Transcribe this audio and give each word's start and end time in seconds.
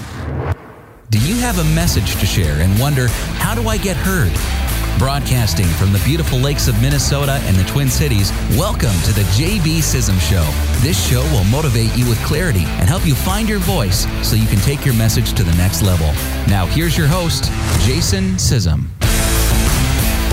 Do 1.11 1.19
you 1.25 1.35
have 1.35 1.59
a 1.59 1.63
message 1.73 2.19
to 2.19 2.25
share 2.25 2.59
and 2.59 2.77
wonder, 2.77 3.07
how 3.37 3.55
do 3.55 3.69
I 3.69 3.77
get 3.77 3.95
heard? 3.95 4.33
Broadcasting 4.97 5.65
from 5.65 5.91
the 5.91 6.01
beautiful 6.05 6.39
lakes 6.39 6.69
of 6.69 6.81
Minnesota 6.81 7.33
and 7.43 7.57
the 7.57 7.65
Twin 7.65 7.89
Cities, 7.89 8.31
welcome 8.51 8.95
to 9.03 9.11
the 9.11 9.23
JB 9.35 9.79
Sism 9.79 10.17
Show. 10.21 10.49
This 10.79 10.97
show 11.09 11.21
will 11.33 11.43
motivate 11.43 11.93
you 11.97 12.07
with 12.07 12.17
clarity 12.23 12.63
and 12.63 12.87
help 12.87 13.05
you 13.05 13.13
find 13.13 13.49
your 13.49 13.59
voice 13.59 14.07
so 14.25 14.37
you 14.37 14.47
can 14.47 14.59
take 14.59 14.85
your 14.85 14.93
message 14.93 15.33
to 15.33 15.43
the 15.43 15.53
next 15.57 15.81
level. 15.81 16.07
Now, 16.47 16.65
here's 16.65 16.97
your 16.97 17.07
host, 17.07 17.51
Jason 17.81 18.35
Sism. 18.35 18.85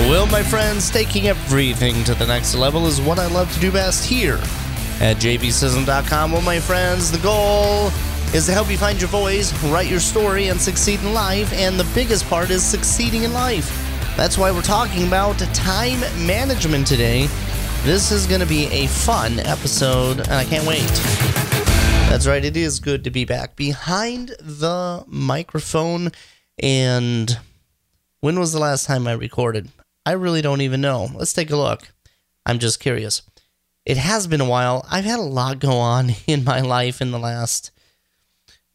Well, 0.09 0.27
my 0.27 0.45
friends, 0.45 0.91
taking 0.91 1.27
everything 1.27 2.05
to 2.05 2.15
the 2.15 2.27
next 2.29 2.55
level 2.55 2.87
is 2.87 3.01
what 3.01 3.19
I 3.19 3.27
love 3.27 3.53
to 3.55 3.59
do 3.59 3.73
best 3.73 4.09
here 4.09 4.39
at 5.01 5.17
jbsism.com. 5.17 6.31
Well, 6.31 6.43
my 6.43 6.61
friends, 6.61 7.11
the 7.11 7.19
goal 7.19 7.89
is 8.33 8.47
to 8.47 8.53
help 8.53 8.71
you 8.71 8.79
find 8.79 9.01
your 9.01 9.11
voice, 9.11 9.53
write 9.65 9.91
your 9.91 9.99
story, 9.99 10.49
and 10.49 10.61
succeed 10.61 11.01
in 11.01 11.13
life. 11.13 11.53
And 11.53 11.81
the 11.81 11.91
biggest 11.97 12.27
part 12.29 12.51
is 12.51 12.63
succeeding 12.63 13.25
in 13.25 13.33
life. 13.33 13.92
That's 14.17 14.37
why 14.37 14.53
we're 14.53 14.63
talking 14.63 15.07
about 15.07 15.39
time 15.55 16.01
management 16.27 16.87
today. 16.87 17.29
This 17.83 18.13
is 18.13 18.27
going 18.27 18.41
to 18.43 18.47
be 18.47 18.67
a 18.67 18.87
fun 18.87 19.41
episode, 19.41 20.21
and 20.21 20.33
I 20.33 20.45
can't 20.45 20.67
wait. 20.67 20.87
That's 22.09 22.27
right, 22.27 22.45
it 22.45 22.57
is 22.57 22.79
good 22.79 23.05
to 23.05 23.11
be 23.11 23.25
back 23.25 23.57
behind 23.57 24.37
the 24.39 25.03
microphone. 25.09 26.13
And 26.59 27.39
when 28.21 28.39
was 28.39 28.53
the 28.53 28.61
last 28.61 28.87
time 28.87 29.09
I 29.09 29.13
recorded? 29.13 29.71
I 30.05 30.13
really 30.13 30.43
don't 30.43 30.61
even 30.61 30.83
know. 30.83 31.09
Let's 31.15 31.33
take 31.33 31.51
a 31.51 31.57
look. 31.57 31.91
I'm 32.45 32.59
just 32.59 32.81
curious. 32.81 33.23
It 33.87 33.97
has 33.97 34.27
been 34.27 34.43
a 34.43 34.49
while. 34.49 34.87
I've 34.91 35.07
had 35.07 35.19
a 35.19 35.23
lot 35.23 35.59
go 35.59 35.73
on 35.73 36.11
in 36.27 36.45
my 36.45 36.61
life 36.61 37.01
in 37.01 37.13
the 37.13 37.19
last 37.19 37.71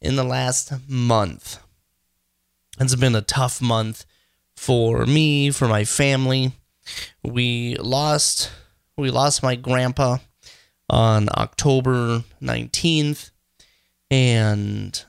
in 0.02 0.16
the 0.16 0.24
last 0.24 0.74
month. 0.90 1.60
It's 2.80 2.96
been 2.96 3.16
a 3.16 3.22
tough 3.22 3.62
month 3.62 4.06
for 4.58 5.06
me, 5.06 5.52
for 5.52 5.68
my 5.68 5.86
family. 5.86 6.52
We 7.24 7.78
lost 7.78 8.52
we 8.98 9.12
lost 9.12 9.44
my 9.44 9.56
grandpa 9.56 10.18
on 10.90 11.30
October 11.36 12.24
19th 12.42 13.30
and 14.10 15.06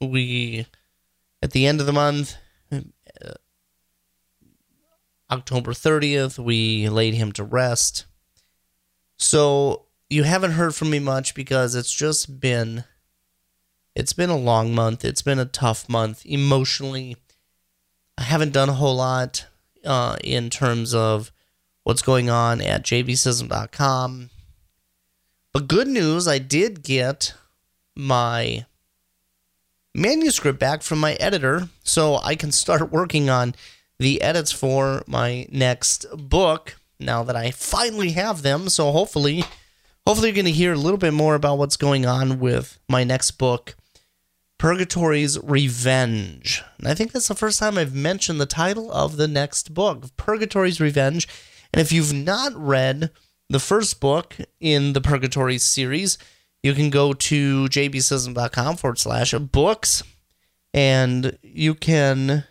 we 0.00 0.66
at 1.42 1.50
the 1.50 1.66
end 1.66 1.80
of 1.80 1.86
the 1.86 1.92
month 1.92 2.36
uh, 2.72 2.80
October 5.30 5.72
30th 5.72 6.38
we 6.38 6.88
laid 6.88 7.14
him 7.14 7.32
to 7.32 7.44
rest. 7.44 8.06
So 9.18 9.86
you 10.08 10.22
haven't 10.22 10.52
heard 10.52 10.74
from 10.74 10.90
me 10.90 10.98
much 10.98 11.34
because 11.34 11.74
it's 11.74 11.92
just 11.92 12.40
been 12.40 12.84
it's 13.94 14.12
been 14.12 14.30
a 14.30 14.36
long 14.36 14.74
month. 14.74 15.04
It's 15.04 15.22
been 15.22 15.38
a 15.38 15.46
tough 15.46 15.88
month 15.88 16.24
emotionally 16.24 17.16
I 18.18 18.22
haven't 18.22 18.52
done 18.52 18.68
a 18.68 18.74
whole 18.74 18.96
lot 18.96 19.46
uh, 19.84 20.16
in 20.22 20.50
terms 20.50 20.94
of 20.94 21.32
what's 21.84 22.02
going 22.02 22.28
on 22.28 22.60
at 22.60 22.82
jbsism.com. 22.82 24.30
But 25.52 25.68
good 25.68 25.88
news, 25.88 26.26
I 26.26 26.38
did 26.38 26.82
get 26.82 27.34
my 27.94 28.66
manuscript 29.94 30.58
back 30.58 30.82
from 30.82 30.98
my 30.98 31.14
editor, 31.14 31.68
so 31.82 32.16
I 32.16 32.34
can 32.34 32.52
start 32.52 32.92
working 32.92 33.30
on 33.30 33.54
the 33.98 34.20
edits 34.20 34.52
for 34.52 35.02
my 35.06 35.46
next 35.50 36.06
book 36.14 36.76
now 36.98 37.22
that 37.22 37.36
I 37.36 37.50
finally 37.50 38.10
have 38.10 38.42
them. 38.42 38.68
So 38.68 38.90
hopefully, 38.92 39.44
hopefully 40.06 40.28
you're 40.28 40.34
going 40.34 40.44
to 40.46 40.52
hear 40.52 40.72
a 40.72 40.78
little 40.78 40.98
bit 40.98 41.14
more 41.14 41.34
about 41.34 41.58
what's 41.58 41.76
going 41.76 42.04
on 42.04 42.38
with 42.40 42.78
my 42.88 43.04
next 43.04 43.32
book 43.32 43.76
Purgatory's 44.58 45.38
Revenge. 45.42 46.62
And 46.78 46.88
I 46.88 46.94
think 46.94 47.12
that's 47.12 47.28
the 47.28 47.34
first 47.34 47.58
time 47.58 47.76
I've 47.76 47.94
mentioned 47.94 48.40
the 48.40 48.46
title 48.46 48.90
of 48.90 49.16
the 49.16 49.28
next 49.28 49.74
book, 49.74 50.16
Purgatory's 50.16 50.80
Revenge. 50.80 51.28
And 51.72 51.80
if 51.80 51.92
you've 51.92 52.12
not 52.12 52.54
read 52.54 53.10
the 53.48 53.60
first 53.60 54.00
book 54.00 54.36
in 54.60 54.92
the 54.92 55.00
Purgatory 55.00 55.58
series, 55.58 56.18
you 56.62 56.72
can 56.72 56.90
go 56.90 57.12
to 57.12 57.66
jbsism.com 57.66 58.76
forward 58.76 58.98
slash 58.98 59.32
books 59.32 60.02
and 60.72 61.38
you 61.42 61.74
can 61.74 62.44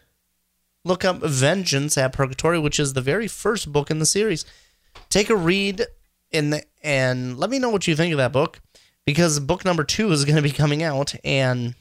look 0.83 1.03
up 1.03 1.21
Vengeance 1.21 1.97
at 1.97 2.13
Purgatory, 2.13 2.59
which 2.59 2.79
is 2.79 2.93
the 2.93 3.01
very 3.01 3.27
first 3.27 3.71
book 3.71 3.89
in 3.91 3.99
the 3.99 4.05
series. 4.05 4.45
Take 5.09 5.29
a 5.29 5.35
read 5.35 5.85
and 6.31 6.63
and 6.83 7.37
let 7.37 7.49
me 7.49 7.59
know 7.59 7.69
what 7.69 7.87
you 7.87 7.95
think 7.95 8.11
of 8.13 8.17
that 8.17 8.31
book 8.31 8.61
because 9.05 9.39
book 9.39 9.65
number 9.65 9.83
two 9.83 10.11
is 10.11 10.25
going 10.25 10.35
to 10.35 10.41
be 10.41 10.51
coming 10.51 10.83
out 10.83 11.13
and 11.23 11.75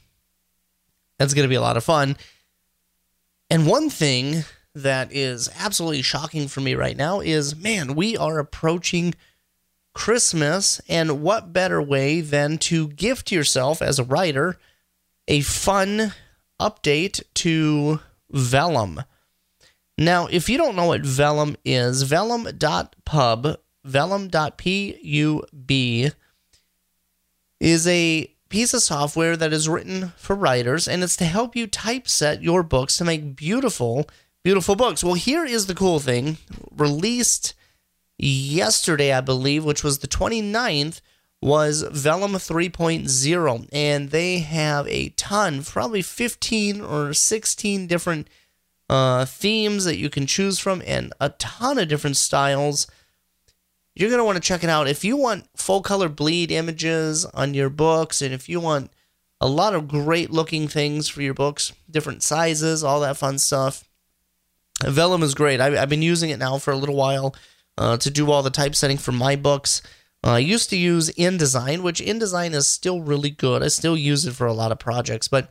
that's 1.17 1.33
going 1.33 1.45
to 1.45 1.49
be 1.49 1.55
a 1.55 1.61
lot 1.61 1.77
of 1.77 1.83
fun. 1.83 2.17
And 3.49 3.67
one 3.67 3.89
thing 3.89 4.43
that 4.73 5.11
is 5.11 5.49
absolutely 5.57 6.01
shocking 6.01 6.47
for 6.47 6.61
me 6.61 6.75
right 6.75 6.97
now 6.97 7.21
is 7.21 7.55
man, 7.55 7.95
we 7.95 8.17
are 8.17 8.39
approaching 8.39 9.15
Christmas, 9.93 10.81
and 10.89 11.21
what 11.21 11.53
better 11.53 11.81
way 11.81 12.19
than 12.19 12.57
to 12.57 12.89
gift 12.89 13.31
yourself 13.31 13.81
as 13.81 13.97
a 13.97 14.03
writer 14.03 14.57
a 15.27 15.41
fun 15.41 16.13
update 16.59 17.23
to 17.35 18.01
Vellum? 18.29 19.05
Now, 19.97 20.27
if 20.27 20.49
you 20.49 20.57
don't 20.57 20.75
know 20.75 20.87
what 20.87 21.03
Vellum 21.03 21.55
is, 21.63 22.03
vellum.pub, 22.03 23.57
vellum.pub 23.85 24.69
is 27.61 27.87
a 27.87 28.34
piece 28.49 28.73
of 28.73 28.81
software 28.81 29.35
that 29.37 29.53
is 29.53 29.69
written 29.69 30.13
for 30.17 30.35
writers 30.35 30.87
and 30.87 31.03
it's 31.03 31.17
to 31.17 31.25
help 31.25 31.55
you 31.55 31.67
typeset 31.67 32.41
your 32.41 32.63
books 32.63 32.97
to 32.97 33.05
make 33.05 33.35
beautiful, 33.35 34.07
beautiful 34.43 34.75
books. 34.75 35.03
Well, 35.03 35.15
here 35.15 35.45
is 35.45 35.65
the 35.65 35.75
cool 35.75 35.99
thing 35.99 36.37
released 36.71 37.53
yesterday, 38.17 39.11
I 39.11 39.21
believe, 39.21 39.65
which 39.65 39.83
was 39.83 39.99
the 39.99 40.07
29th, 40.07 41.01
was 41.41 41.83
Vellum 41.83 42.33
3.0. 42.33 43.69
And 43.71 44.09
they 44.09 44.39
have 44.39 44.87
a 44.87 45.09
ton, 45.09 45.63
probably 45.63 46.01
15 46.01 46.81
or 46.81 47.13
16 47.13 47.87
different 47.87 48.29
uh, 48.89 49.25
themes 49.25 49.85
that 49.85 49.97
you 49.97 50.09
can 50.09 50.27
choose 50.27 50.59
from 50.59 50.81
and 50.85 51.13
a 51.19 51.29
ton 51.29 51.77
of 51.77 51.87
different 51.87 52.17
styles 52.17 52.87
you're 53.95 54.09
going 54.09 54.19
to 54.19 54.25
want 54.25 54.35
to 54.35 54.41
check 54.41 54.63
it 54.63 54.69
out. 54.69 54.87
If 54.87 55.03
you 55.03 55.15
want 55.15 55.47
full 55.55 55.81
color 55.81 56.09
bleed 56.09 56.51
images 56.51 57.25
on 57.25 57.53
your 57.53 57.69
books, 57.69 58.21
and 58.21 58.33
if 58.33 58.49
you 58.49 58.59
want 58.59 58.91
a 59.39 59.47
lot 59.47 59.73
of 59.73 59.87
great 59.87 60.31
looking 60.31 60.67
things 60.67 61.07
for 61.07 61.21
your 61.21 61.33
books, 61.33 61.71
different 61.89 62.21
sizes, 62.21 62.83
all 62.83 62.99
that 62.99 63.17
fun 63.17 63.39
stuff, 63.39 63.85
Vellum 64.83 65.23
is 65.23 65.33
great. 65.33 65.61
I, 65.61 65.71
have 65.71 65.89
been 65.89 66.01
using 66.01 66.29
it 66.29 66.39
now 66.39 66.57
for 66.57 66.71
a 66.71 66.77
little 66.77 66.95
while 66.95 67.33
uh, 67.77 67.97
to 67.97 68.09
do 68.09 68.29
all 68.29 68.43
the 68.43 68.49
typesetting 68.49 68.97
for 68.97 69.13
my 69.13 69.35
books. 69.35 69.81
Uh, 70.23 70.31
I 70.31 70.39
used 70.39 70.69
to 70.71 70.77
use 70.77 71.09
InDesign, 71.11 71.81
which 71.81 72.01
InDesign 72.01 72.53
is 72.53 72.67
still 72.67 73.01
really 73.01 73.29
good. 73.29 73.63
I 73.63 73.69
still 73.69 73.97
use 73.97 74.25
it 74.25 74.33
for 74.33 74.47
a 74.47 74.53
lot 74.53 74.71
of 74.71 74.79
projects, 74.79 75.27
but 75.27 75.49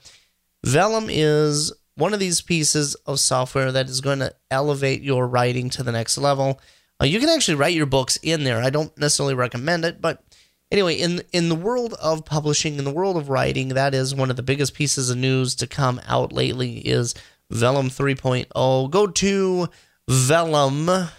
Vellum 0.64 1.06
is 1.08 1.72
one 1.96 2.12
of 2.12 2.20
these 2.20 2.40
pieces 2.40 2.94
of 3.06 3.20
software 3.20 3.70
that 3.72 3.88
is 3.88 4.00
going 4.00 4.18
to 4.18 4.34
elevate 4.50 5.02
your 5.02 5.26
writing 5.26 5.70
to 5.70 5.82
the 5.82 5.92
next 5.92 6.18
level. 6.18 6.60
Uh, 7.04 7.06
you 7.06 7.20
can 7.20 7.28
actually 7.28 7.54
write 7.54 7.74
your 7.74 7.84
books 7.84 8.18
in 8.22 8.44
there. 8.44 8.62
I 8.62 8.70
don't 8.70 8.96
necessarily 8.96 9.34
recommend 9.34 9.84
it, 9.84 10.00
but 10.00 10.24
anyway, 10.72 10.94
in 10.94 11.22
in 11.34 11.50
the 11.50 11.54
world 11.54 11.92
of 12.00 12.24
publishing, 12.24 12.78
in 12.78 12.84
the 12.84 12.92
world 12.92 13.18
of 13.18 13.28
writing, 13.28 13.68
that 13.68 13.92
is 13.92 14.14
one 14.14 14.30
of 14.30 14.36
the 14.36 14.42
biggest 14.42 14.72
pieces 14.72 15.10
of 15.10 15.18
news 15.18 15.54
to 15.56 15.66
come 15.66 16.00
out 16.06 16.32
lately 16.32 16.78
is 16.78 17.14
Vellum 17.52 17.90
3.0. 17.90 18.90
Go 18.90 19.06
to 19.06 19.68
Vellum 20.08 21.10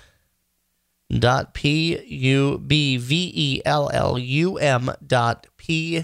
dot 1.19 1.53
p 1.53 1.99
u 2.03 2.57
b 2.57 2.97
v 2.97 3.31
e 3.35 3.61
l 3.63 3.91
l 3.93 4.17
u 4.17 4.57
m 4.57 4.89
dot 5.05 5.45
p 5.55 6.03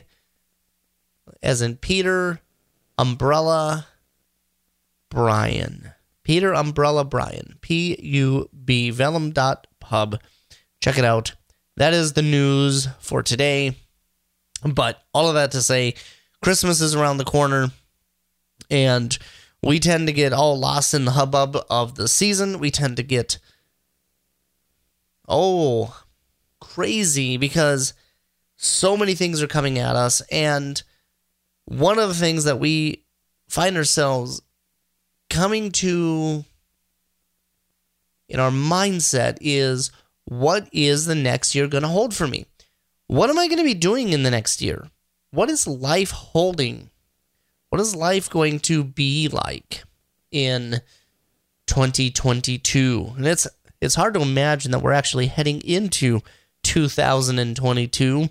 as 1.41 1.63
in 1.63 1.75
Peter 1.75 2.39
umbrella 2.99 3.87
Brian 5.09 5.91
Peter 6.23 6.53
Umbrella 6.53 7.03
Brian, 7.03 7.57
P 7.61 7.97
U 7.99 8.49
B 8.63 8.91
Vellum 8.91 9.33
dot 9.33 9.67
pub. 9.91 10.21
Check 10.81 10.97
it 10.97 11.03
out. 11.03 11.33
That 11.75 11.93
is 11.93 12.13
the 12.13 12.21
news 12.21 12.87
for 12.99 13.21
today. 13.21 13.75
But 14.63 15.03
all 15.13 15.27
of 15.27 15.35
that 15.35 15.51
to 15.51 15.61
say, 15.61 15.95
Christmas 16.41 16.79
is 16.79 16.95
around 16.95 17.17
the 17.17 17.25
corner, 17.25 17.71
and 18.69 19.17
we 19.61 19.79
tend 19.79 20.07
to 20.07 20.13
get 20.13 20.31
all 20.31 20.57
lost 20.57 20.93
in 20.93 21.03
the 21.03 21.11
hubbub 21.11 21.57
of 21.69 21.95
the 21.95 22.07
season. 22.07 22.59
We 22.59 22.71
tend 22.71 22.95
to 22.97 23.03
get, 23.03 23.37
oh, 25.27 26.03
crazy 26.61 27.35
because 27.35 27.93
so 28.55 28.95
many 28.95 29.13
things 29.13 29.41
are 29.41 29.47
coming 29.47 29.77
at 29.77 29.97
us. 29.97 30.21
And 30.31 30.81
one 31.65 31.99
of 31.99 32.07
the 32.07 32.15
things 32.15 32.45
that 32.45 32.59
we 32.59 33.03
find 33.49 33.75
ourselves 33.75 34.41
coming 35.29 35.71
to 35.71 36.45
in 38.31 38.39
our 38.39 38.49
mindset 38.49 39.37
is 39.41 39.91
what 40.25 40.69
is 40.71 41.05
the 41.05 41.15
next 41.15 41.53
year 41.53 41.67
going 41.67 41.83
to 41.83 41.89
hold 41.89 42.15
for 42.15 42.27
me? 42.27 42.45
What 43.07 43.29
am 43.29 43.37
I 43.37 43.47
going 43.47 43.57
to 43.57 43.63
be 43.63 43.73
doing 43.73 44.13
in 44.13 44.23
the 44.23 44.31
next 44.31 44.61
year? 44.61 44.89
What 45.31 45.49
is 45.49 45.67
life 45.67 46.11
holding? 46.11 46.89
What 47.69 47.81
is 47.81 47.93
life 47.95 48.29
going 48.29 48.59
to 48.61 48.85
be 48.85 49.27
like 49.27 49.83
in 50.31 50.81
2022? 51.67 53.13
And 53.17 53.27
it's 53.27 53.47
it's 53.81 53.95
hard 53.95 54.13
to 54.13 54.21
imagine 54.21 54.71
that 54.71 54.81
we're 54.81 54.93
actually 54.93 55.27
heading 55.27 55.59
into 55.61 56.21
2022. 56.63 58.29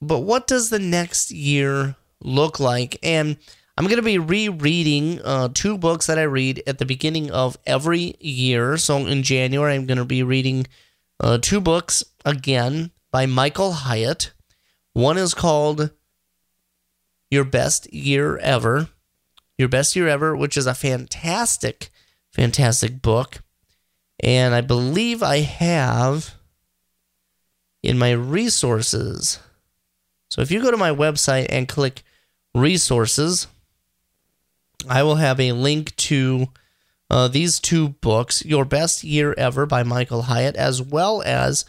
But 0.00 0.20
what 0.20 0.46
does 0.46 0.70
the 0.70 0.78
next 0.78 1.30
year 1.30 1.96
look 2.20 2.60
like? 2.60 2.98
And 3.02 3.36
I'm 3.76 3.86
going 3.86 3.96
to 3.96 4.02
be 4.02 4.18
rereading 4.18 5.20
uh, 5.24 5.48
two 5.52 5.76
books 5.76 6.06
that 6.06 6.18
I 6.18 6.22
read 6.22 6.62
at 6.66 6.78
the 6.78 6.86
beginning 6.86 7.32
of 7.32 7.58
every 7.66 8.14
year. 8.20 8.76
So 8.76 8.98
in 8.98 9.24
January, 9.24 9.74
I'm 9.74 9.86
going 9.86 9.98
to 9.98 10.04
be 10.04 10.22
reading 10.22 10.66
uh, 11.18 11.38
two 11.38 11.60
books 11.60 12.04
again 12.24 12.92
by 13.10 13.26
Michael 13.26 13.72
Hyatt. 13.72 14.32
One 14.92 15.18
is 15.18 15.34
called 15.34 15.90
Your 17.32 17.44
Best 17.44 17.92
Year 17.92 18.38
Ever. 18.38 18.90
Your 19.58 19.68
Best 19.68 19.96
Year 19.96 20.06
Ever, 20.06 20.36
which 20.36 20.56
is 20.56 20.68
a 20.68 20.74
fantastic, 20.74 21.90
fantastic 22.32 23.02
book. 23.02 23.42
And 24.20 24.54
I 24.54 24.60
believe 24.60 25.20
I 25.20 25.38
have 25.38 26.34
in 27.82 27.98
my 27.98 28.12
resources. 28.12 29.40
So 30.30 30.42
if 30.42 30.52
you 30.52 30.62
go 30.62 30.70
to 30.70 30.76
my 30.76 30.90
website 30.90 31.46
and 31.50 31.68
click 31.68 32.04
resources, 32.54 33.48
I 34.88 35.02
will 35.02 35.16
have 35.16 35.40
a 35.40 35.52
link 35.52 35.94
to 35.96 36.48
uh, 37.10 37.28
these 37.28 37.60
two 37.60 37.90
books 37.90 38.44
Your 38.44 38.64
Best 38.64 39.04
Year 39.04 39.34
Ever 39.36 39.66
by 39.66 39.82
Michael 39.82 40.22
Hyatt, 40.22 40.56
as 40.56 40.82
well 40.82 41.22
as 41.22 41.64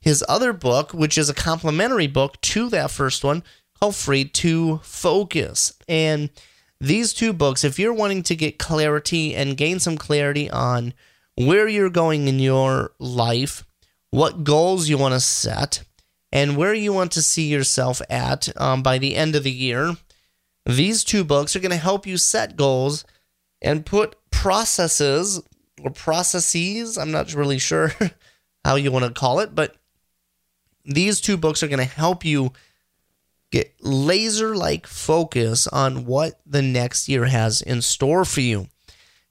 his 0.00 0.24
other 0.28 0.52
book, 0.52 0.92
which 0.92 1.18
is 1.18 1.28
a 1.28 1.34
complimentary 1.34 2.06
book 2.06 2.40
to 2.40 2.68
that 2.70 2.90
first 2.90 3.24
one 3.24 3.42
called 3.78 3.96
Free 3.96 4.24
to 4.24 4.78
Focus. 4.82 5.72
And 5.88 6.30
these 6.80 7.12
two 7.12 7.32
books, 7.32 7.64
if 7.64 7.78
you're 7.78 7.92
wanting 7.92 8.22
to 8.24 8.36
get 8.36 8.58
clarity 8.58 9.34
and 9.34 9.56
gain 9.56 9.80
some 9.80 9.96
clarity 9.96 10.50
on 10.50 10.94
where 11.36 11.68
you're 11.68 11.90
going 11.90 12.28
in 12.28 12.38
your 12.38 12.92
life, 12.98 13.64
what 14.10 14.44
goals 14.44 14.88
you 14.88 14.98
want 14.98 15.14
to 15.14 15.20
set, 15.20 15.82
and 16.32 16.56
where 16.56 16.74
you 16.74 16.92
want 16.92 17.12
to 17.12 17.22
see 17.22 17.48
yourself 17.48 18.02
at 18.10 18.48
um, 18.60 18.82
by 18.82 18.98
the 18.98 19.16
end 19.16 19.34
of 19.34 19.44
the 19.44 19.52
year. 19.52 19.96
These 20.68 21.02
two 21.02 21.24
books 21.24 21.56
are 21.56 21.60
going 21.60 21.70
to 21.70 21.78
help 21.78 22.06
you 22.06 22.18
set 22.18 22.54
goals 22.54 23.06
and 23.62 23.86
put 23.86 24.16
processes 24.30 25.42
or 25.82 25.90
processes, 25.90 26.98
I'm 26.98 27.10
not 27.10 27.32
really 27.32 27.58
sure 27.58 27.92
how 28.64 28.74
you 28.74 28.92
want 28.92 29.06
to 29.06 29.18
call 29.18 29.40
it, 29.40 29.54
but 29.54 29.76
these 30.84 31.22
two 31.22 31.38
books 31.38 31.62
are 31.62 31.68
going 31.68 31.78
to 31.78 31.84
help 31.84 32.22
you 32.22 32.52
get 33.50 33.74
laser 33.80 34.54
like 34.54 34.86
focus 34.86 35.66
on 35.68 36.04
what 36.04 36.38
the 36.44 36.60
next 36.60 37.08
year 37.08 37.24
has 37.24 37.62
in 37.62 37.80
store 37.80 38.26
for 38.26 38.42
you. 38.42 38.68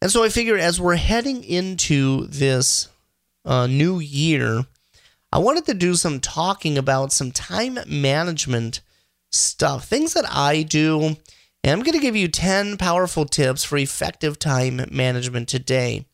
And 0.01 0.09
so 0.09 0.23
I 0.23 0.29
figure 0.29 0.57
as 0.57 0.81
we're 0.81 0.95
heading 0.95 1.43
into 1.43 2.25
this 2.27 2.87
uh, 3.45 3.67
new 3.67 3.99
year, 3.99 4.65
I 5.31 5.37
wanted 5.37 5.67
to 5.67 5.75
do 5.75 5.93
some 5.93 6.19
talking 6.19 6.79
about 6.79 7.11
some 7.11 7.31
time 7.31 7.77
management 7.85 8.81
stuff, 9.31 9.87
things 9.87 10.13
that 10.13 10.25
I 10.29 10.63
do. 10.63 11.17
And 11.63 11.73
I'm 11.73 11.83
going 11.83 11.93
to 11.93 11.99
give 11.99 12.15
you 12.15 12.27
10 12.27 12.77
powerful 12.77 13.25
tips 13.25 13.63
for 13.63 13.77
effective 13.77 14.39
time 14.39 14.85
management 14.91 15.49
today. 15.49 16.05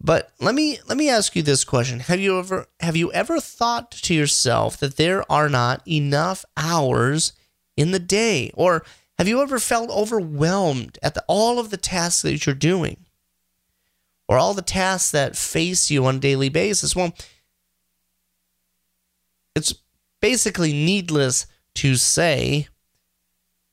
But 0.00 0.30
let 0.38 0.54
me 0.54 0.78
let 0.86 0.98
me 0.98 1.08
ask 1.08 1.34
you 1.34 1.42
this 1.42 1.64
question. 1.64 2.00
Have 2.00 2.20
you 2.20 2.38
ever 2.38 2.66
have 2.80 2.94
you 2.94 3.10
ever 3.12 3.40
thought 3.40 3.90
to 3.90 4.14
yourself 4.14 4.76
that 4.76 4.96
there 4.96 5.30
are 5.32 5.48
not 5.48 5.86
enough 5.88 6.44
hours 6.58 7.32
in 7.76 7.90
the 7.90 7.98
day 7.98 8.50
or 8.54 8.84
have 9.18 9.28
you 9.28 9.40
ever 9.40 9.58
felt 9.58 9.90
overwhelmed 9.90 10.98
at 11.02 11.14
the, 11.14 11.24
all 11.28 11.58
of 11.58 11.70
the 11.70 11.76
tasks 11.76 12.22
that 12.22 12.44
you're 12.44 12.54
doing? 12.54 12.98
Or 14.26 14.38
all 14.38 14.54
the 14.54 14.62
tasks 14.62 15.10
that 15.12 15.36
face 15.36 15.90
you 15.90 16.04
on 16.06 16.16
a 16.16 16.20
daily 16.20 16.48
basis? 16.48 16.96
Well, 16.96 17.14
it's 19.54 19.74
basically 20.20 20.72
needless 20.72 21.46
to 21.76 21.96
say, 21.96 22.68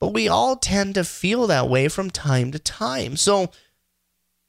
but 0.00 0.12
we 0.12 0.28
all 0.28 0.56
tend 0.56 0.94
to 0.96 1.04
feel 1.04 1.46
that 1.46 1.68
way 1.68 1.88
from 1.88 2.10
time 2.10 2.50
to 2.52 2.58
time. 2.58 3.16
So, 3.16 3.50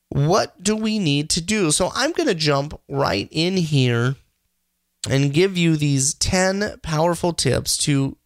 what 0.10 0.62
do 0.62 0.76
we 0.76 1.00
need 1.00 1.30
to 1.32 1.42
do? 1.42 1.72
So, 1.72 1.92
I'm 1.96 2.12
going 2.12 2.28
to 2.28 2.36
jump 2.36 2.80
right 2.88 3.28
in 3.32 3.58
here 3.58 4.16
and 5.10 5.34
give 5.34 5.58
you 5.58 5.76
these 5.76 6.14
10 6.16 6.80
powerful 6.82 7.34
tips 7.34 7.78
to 7.80 8.18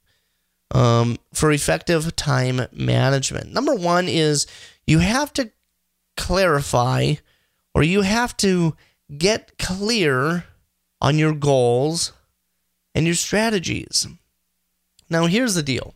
um, 0.72 1.18
for 1.34 1.52
effective 1.52 2.16
time 2.16 2.62
management. 2.72 3.54
Number 3.54 3.74
one 3.74 4.08
is 4.08 4.48
you 4.86 5.00
have 5.00 5.32
to 5.34 5.52
clarify 6.16 7.16
or 7.74 7.84
you 7.84 8.02
have 8.02 8.36
to 8.38 8.76
get 9.18 9.58
clear 9.58 10.46
on 11.00 11.18
your 11.18 11.34
goals 11.34 12.14
and 12.94 13.06
your 13.06 13.16
strategies. 13.16 14.08
Now, 15.09 15.25
here's 15.25 15.56
the 15.56 15.63
deal 15.63 15.94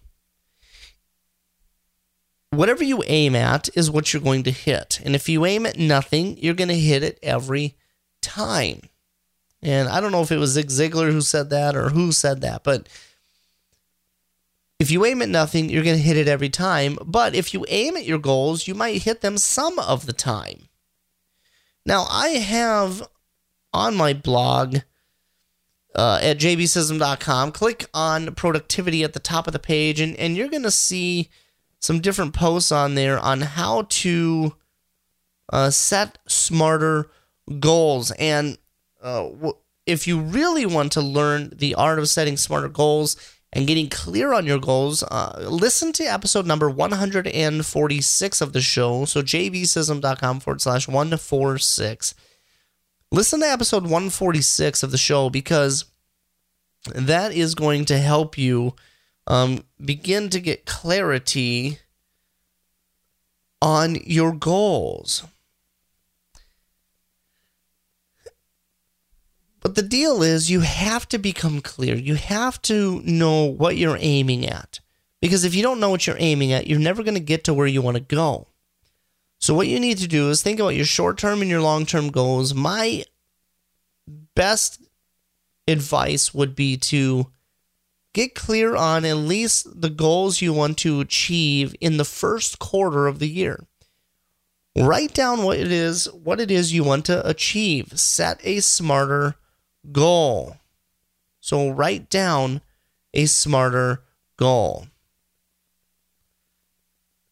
whatever 2.51 2.83
you 2.83 3.01
aim 3.07 3.35
at 3.35 3.69
is 3.75 3.89
what 3.89 4.13
you're 4.13 4.21
going 4.21 4.43
to 4.43 4.51
hit. 4.51 4.99
And 5.05 5.15
if 5.15 5.29
you 5.29 5.45
aim 5.45 5.65
at 5.65 5.77
nothing, 5.77 6.37
you're 6.37 6.53
going 6.53 6.67
to 6.67 6.77
hit 6.77 7.01
it 7.01 7.17
every 7.23 7.77
time. 8.21 8.81
And 9.61 9.87
I 9.87 10.01
don't 10.01 10.11
know 10.11 10.21
if 10.21 10.31
it 10.31 10.37
was 10.37 10.51
Zig 10.51 10.67
Ziglar 10.67 11.11
who 11.11 11.21
said 11.21 11.49
that 11.49 11.75
or 11.75 11.89
who 11.89 12.11
said 12.11 12.41
that, 12.41 12.63
but 12.63 12.89
if 14.79 14.89
you 14.89 15.05
aim 15.05 15.21
at 15.21 15.29
nothing, 15.29 15.69
you're 15.69 15.83
going 15.83 15.95
to 15.97 16.01
hit 16.01 16.17
it 16.17 16.27
every 16.27 16.49
time. 16.49 16.97
But 17.05 17.35
if 17.35 17.53
you 17.53 17.63
aim 17.69 17.95
at 17.95 18.05
your 18.05 18.17
goals, 18.17 18.67
you 18.67 18.73
might 18.73 19.03
hit 19.03 19.21
them 19.21 19.37
some 19.37 19.77
of 19.77 20.07
the 20.07 20.13
time. 20.13 20.69
Now, 21.85 22.07
I 22.09 22.29
have 22.29 23.07
on 23.73 23.95
my 23.95 24.13
blog 24.13 24.77
uh, 25.95 26.19
at 26.21 26.37
jbsism.com, 26.37 27.51
click 27.51 27.85
on 27.93 28.33
productivity 28.35 29.03
at 29.03 29.13
the 29.13 29.19
top 29.19 29.47
of 29.47 29.53
the 29.53 29.59
page, 29.59 29.99
and, 29.99 30.15
and 30.15 30.35
you're 30.35 30.49
going 30.49 30.63
to 30.63 30.71
see 30.71 31.29
some 31.79 31.99
different 31.99 32.33
posts 32.33 32.71
on 32.71 32.95
there 32.95 33.19
on 33.19 33.41
how 33.41 33.83
to 33.89 34.55
uh, 35.51 35.69
set 35.69 36.17
smarter 36.27 37.09
goals. 37.59 38.11
And 38.11 38.57
uh, 39.01 39.29
if 39.85 40.07
you 40.07 40.19
really 40.19 40.65
want 40.65 40.91
to 40.93 41.01
learn 41.01 41.51
the 41.55 41.75
art 41.75 41.99
of 41.99 42.07
setting 42.07 42.37
smarter 42.37 42.69
goals, 42.69 43.17
and 43.53 43.67
getting 43.67 43.89
clear 43.89 44.33
on 44.33 44.45
your 44.45 44.59
goals, 44.59 45.03
uh, 45.03 45.45
listen 45.49 45.91
to 45.93 46.05
episode 46.05 46.45
number 46.45 46.69
146 46.69 48.41
of 48.41 48.53
the 48.53 48.61
show. 48.61 49.05
So 49.05 49.21
jbsism.com 49.21 50.39
forward 50.39 50.61
slash 50.61 50.87
146. 50.87 52.15
Listen 53.13 53.41
to 53.41 53.45
episode 53.45 53.83
146 53.83 54.83
of 54.83 54.91
the 54.91 54.97
show 54.97 55.29
because 55.29 55.85
that 56.95 57.33
is 57.33 57.55
going 57.55 57.83
to 57.85 57.97
help 57.97 58.37
you 58.37 58.73
um, 59.27 59.65
begin 59.83 60.29
to 60.29 60.39
get 60.39 60.65
clarity 60.65 61.79
on 63.61 63.95
your 64.05 64.31
goals. 64.31 65.25
But 69.59 69.75
the 69.75 69.83
deal 69.83 70.23
is, 70.23 70.49
you 70.49 70.61
have 70.61 71.07
to 71.09 71.17
become 71.17 71.61
clear. 71.61 71.95
You 71.95 72.15
have 72.15 72.61
to 72.63 73.01
know 73.03 73.43
what 73.43 73.75
you're 73.75 73.97
aiming 73.99 74.47
at. 74.47 74.79
Because 75.19 75.43
if 75.43 75.53
you 75.53 75.61
don't 75.61 75.81
know 75.81 75.89
what 75.89 76.07
you're 76.07 76.15
aiming 76.17 76.53
at, 76.53 76.65
you're 76.65 76.79
never 76.79 77.03
going 77.03 77.13
to 77.15 77.19
get 77.19 77.43
to 77.43 77.53
where 77.53 77.67
you 77.67 77.81
want 77.81 77.97
to 77.97 78.01
go. 78.01 78.47
So, 79.41 79.55
what 79.55 79.67
you 79.67 79.79
need 79.79 79.97
to 79.97 80.07
do 80.07 80.29
is 80.29 80.41
think 80.41 80.59
about 80.59 80.75
your 80.75 80.85
short 80.85 81.17
term 81.17 81.41
and 81.41 81.49
your 81.49 81.61
long 81.61 81.85
term 81.85 82.09
goals. 82.09 82.53
My 82.53 83.03
best 84.35 84.81
advice 85.67 86.33
would 86.33 86.55
be 86.55 86.77
to 86.77 87.27
get 88.13 88.35
clear 88.35 88.75
on 88.75 89.03
at 89.03 89.17
least 89.17 89.81
the 89.81 89.89
goals 89.89 90.41
you 90.41 90.53
want 90.53 90.77
to 90.79 90.99
achieve 90.99 91.75
in 91.81 91.97
the 91.97 92.05
first 92.05 92.59
quarter 92.59 93.07
of 93.07 93.19
the 93.19 93.29
year. 93.29 93.65
Write 94.77 95.13
down 95.13 95.43
what 95.43 95.57
it 95.57 95.71
is, 95.71 96.05
what 96.11 96.39
it 96.39 96.51
is 96.51 96.71
you 96.71 96.83
want 96.83 97.05
to 97.05 97.27
achieve. 97.27 97.99
Set 97.99 98.39
a 98.43 98.59
smarter 98.59 99.35
goal. 99.91 100.57
So 101.39 101.69
write 101.69 102.09
down 102.09 102.61
a 103.13 103.25
smarter 103.25 104.03
goal. 104.37 104.87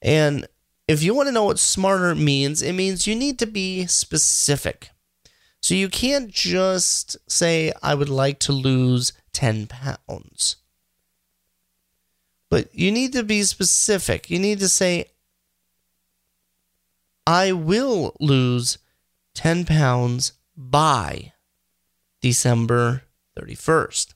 And 0.02 0.48
if 0.90 1.04
you 1.04 1.14
want 1.14 1.28
to 1.28 1.32
know 1.32 1.44
what 1.44 1.60
smarter 1.60 2.16
means, 2.16 2.64
it 2.64 2.74
means 2.74 3.06
you 3.06 3.16
need 3.16 3.38
to 3.38 3.46
be 3.46 3.86
specific. 3.86 4.90
So 5.62 5.76
you 5.76 5.88
can't 5.88 6.32
just 6.32 7.16
say, 7.30 7.72
I 7.84 7.94
would 7.94 8.10
like 8.10 8.40
to 8.40 8.54
lose 8.54 9.14
10 9.34 9.68
pounds. 9.68 10.56
But 12.50 12.74
you 12.74 12.92
need 12.92 13.14
to 13.14 13.22
be 13.22 13.44
specific. 13.44 14.32
You 14.32 14.40
need 14.40 14.58
to 14.62 14.68
say, 14.68 15.12
I 17.28 17.52
will 17.52 18.16
lose 18.20 18.80
10 19.36 19.66
pounds 19.66 20.34
by 20.58 21.34
December 22.20 23.04
31st. 23.38 24.16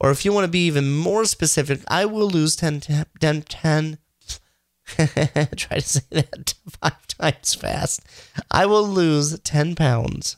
Or 0.00 0.10
if 0.10 0.24
you 0.24 0.32
want 0.32 0.46
to 0.46 0.50
be 0.50 0.64
even 0.64 0.96
more 0.96 1.26
specific, 1.26 1.80
I 1.88 2.06
will 2.06 2.30
lose 2.30 2.56
10, 2.56 2.80
10, 2.80 3.06
10, 3.20 3.42
10 3.42 3.98
try 5.56 5.78
to 5.78 5.80
say 5.80 6.02
that 6.10 6.54
five 6.82 7.06
times 7.06 7.54
fast. 7.54 8.00
I 8.50 8.66
will 8.66 8.86
lose 8.86 9.38
10 9.40 9.74
pounds 9.74 10.36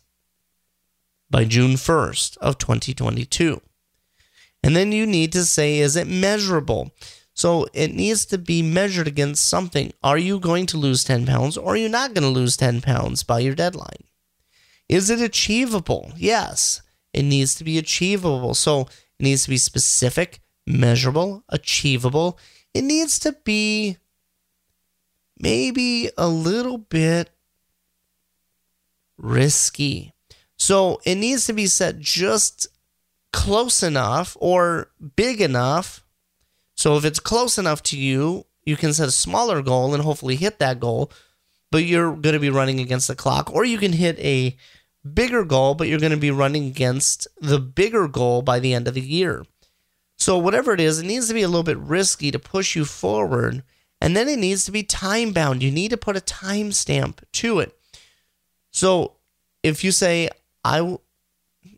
by 1.30 1.44
June 1.44 1.72
1st 1.72 2.36
of 2.38 2.58
2022. 2.58 3.60
And 4.62 4.74
then 4.74 4.92
you 4.92 5.06
need 5.06 5.32
to 5.32 5.44
say, 5.44 5.78
is 5.78 5.96
it 5.96 6.06
measurable? 6.06 6.92
So 7.34 7.66
it 7.74 7.92
needs 7.92 8.24
to 8.26 8.38
be 8.38 8.62
measured 8.62 9.08
against 9.08 9.46
something. 9.46 9.92
Are 10.02 10.18
you 10.18 10.38
going 10.38 10.66
to 10.66 10.78
lose 10.78 11.04
10 11.04 11.26
pounds 11.26 11.58
or 11.58 11.74
are 11.74 11.76
you 11.76 11.88
not 11.88 12.14
going 12.14 12.22
to 12.22 12.28
lose 12.28 12.56
10 12.56 12.80
pounds 12.80 13.24
by 13.24 13.40
your 13.40 13.54
deadline? 13.54 14.04
Is 14.88 15.10
it 15.10 15.20
achievable? 15.20 16.12
Yes, 16.16 16.82
it 17.12 17.24
needs 17.24 17.54
to 17.56 17.64
be 17.64 17.78
achievable. 17.78 18.54
So 18.54 18.82
it 19.18 19.24
needs 19.24 19.44
to 19.44 19.50
be 19.50 19.56
specific, 19.56 20.40
measurable, 20.66 21.42
achievable. 21.48 22.38
It 22.72 22.82
needs 22.82 23.18
to 23.20 23.32
be 23.44 23.98
maybe 25.38 26.10
a 26.16 26.28
little 26.28 26.78
bit 26.78 27.30
risky. 29.16 30.12
So 30.56 31.00
it 31.04 31.16
needs 31.16 31.46
to 31.46 31.52
be 31.52 31.66
set 31.66 31.98
just 31.98 32.68
close 33.32 33.82
enough 33.82 34.36
or 34.40 34.90
big 35.16 35.40
enough. 35.40 36.04
So 36.76 36.96
if 36.96 37.04
it's 37.04 37.20
close 37.20 37.58
enough 37.58 37.82
to 37.84 37.98
you, 37.98 38.46
you 38.64 38.76
can 38.76 38.94
set 38.94 39.08
a 39.08 39.12
smaller 39.12 39.62
goal 39.62 39.92
and 39.94 40.02
hopefully 40.02 40.36
hit 40.36 40.58
that 40.58 40.80
goal, 40.80 41.10
but 41.70 41.84
you're 41.84 42.16
going 42.16 42.32
to 42.34 42.40
be 42.40 42.50
running 42.50 42.80
against 42.80 43.08
the 43.08 43.14
clock. 43.14 43.52
Or 43.52 43.64
you 43.64 43.78
can 43.78 43.92
hit 43.92 44.18
a 44.18 44.56
bigger 45.12 45.44
goal, 45.44 45.74
but 45.74 45.88
you're 45.88 46.00
going 46.00 46.12
to 46.12 46.16
be 46.16 46.30
running 46.30 46.66
against 46.66 47.28
the 47.40 47.58
bigger 47.58 48.08
goal 48.08 48.42
by 48.42 48.58
the 48.58 48.72
end 48.72 48.88
of 48.88 48.94
the 48.94 49.00
year. 49.00 49.44
So, 50.16 50.38
whatever 50.38 50.72
it 50.72 50.80
is, 50.80 51.00
it 51.00 51.06
needs 51.06 51.28
to 51.28 51.34
be 51.34 51.42
a 51.42 51.48
little 51.48 51.64
bit 51.64 51.76
risky 51.76 52.30
to 52.30 52.38
push 52.38 52.76
you 52.76 52.84
forward 52.84 53.62
and 54.04 54.14
then 54.14 54.28
it 54.28 54.38
needs 54.38 54.66
to 54.66 54.70
be 54.70 54.82
time 54.82 55.32
bound. 55.32 55.62
You 55.62 55.70
need 55.70 55.88
to 55.88 55.96
put 55.96 56.14
a 56.14 56.20
timestamp 56.20 57.20
to 57.32 57.60
it. 57.60 57.74
So 58.70 59.14
if 59.62 59.82
you 59.82 59.92
say, 59.92 60.28
I, 60.62 60.76
w- 60.76 60.98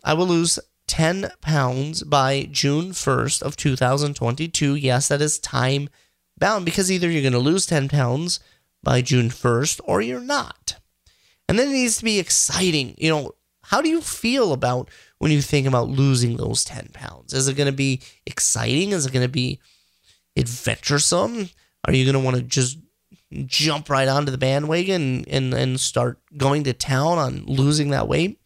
I 0.02 0.14
will 0.14 0.26
lose 0.26 0.58
10 0.88 1.30
pounds 1.40 2.02
by 2.02 2.48
June 2.50 2.90
1st 2.90 3.42
of 3.42 3.56
2022, 3.56 4.74
yes, 4.74 5.06
that 5.06 5.22
is 5.22 5.38
time 5.38 5.88
bound 6.36 6.64
because 6.64 6.90
either 6.90 7.08
you're 7.08 7.22
going 7.22 7.32
to 7.32 7.38
lose 7.38 7.64
10 7.64 7.88
pounds 7.88 8.40
by 8.82 9.02
June 9.02 9.28
1st 9.28 9.80
or 9.84 10.02
you're 10.02 10.18
not. 10.18 10.80
And 11.48 11.56
then 11.56 11.68
it 11.68 11.74
needs 11.74 11.98
to 11.98 12.04
be 12.04 12.18
exciting. 12.18 12.96
You 12.98 13.10
know, 13.10 13.32
how 13.62 13.80
do 13.80 13.88
you 13.88 14.00
feel 14.00 14.52
about 14.52 14.90
when 15.18 15.30
you 15.30 15.40
think 15.40 15.68
about 15.68 15.90
losing 15.90 16.38
those 16.38 16.64
10 16.64 16.88
pounds? 16.92 17.32
Is 17.32 17.46
it 17.46 17.56
going 17.56 17.70
to 17.70 17.72
be 17.72 18.00
exciting? 18.26 18.90
Is 18.90 19.06
it 19.06 19.12
going 19.12 19.24
to 19.24 19.28
be 19.28 19.60
adventuresome? 20.36 21.50
Are 21.86 21.94
you 21.94 22.04
going 22.04 22.14
to 22.14 22.24
want 22.24 22.36
to 22.36 22.42
just 22.42 22.78
jump 23.46 23.88
right 23.88 24.08
onto 24.08 24.30
the 24.30 24.38
bandwagon 24.38 25.24
and, 25.28 25.54
and 25.54 25.80
start 25.80 26.18
going 26.36 26.64
to 26.64 26.72
town 26.72 27.18
on 27.18 27.44
losing 27.46 27.90
that 27.90 28.08
weight? 28.08 28.38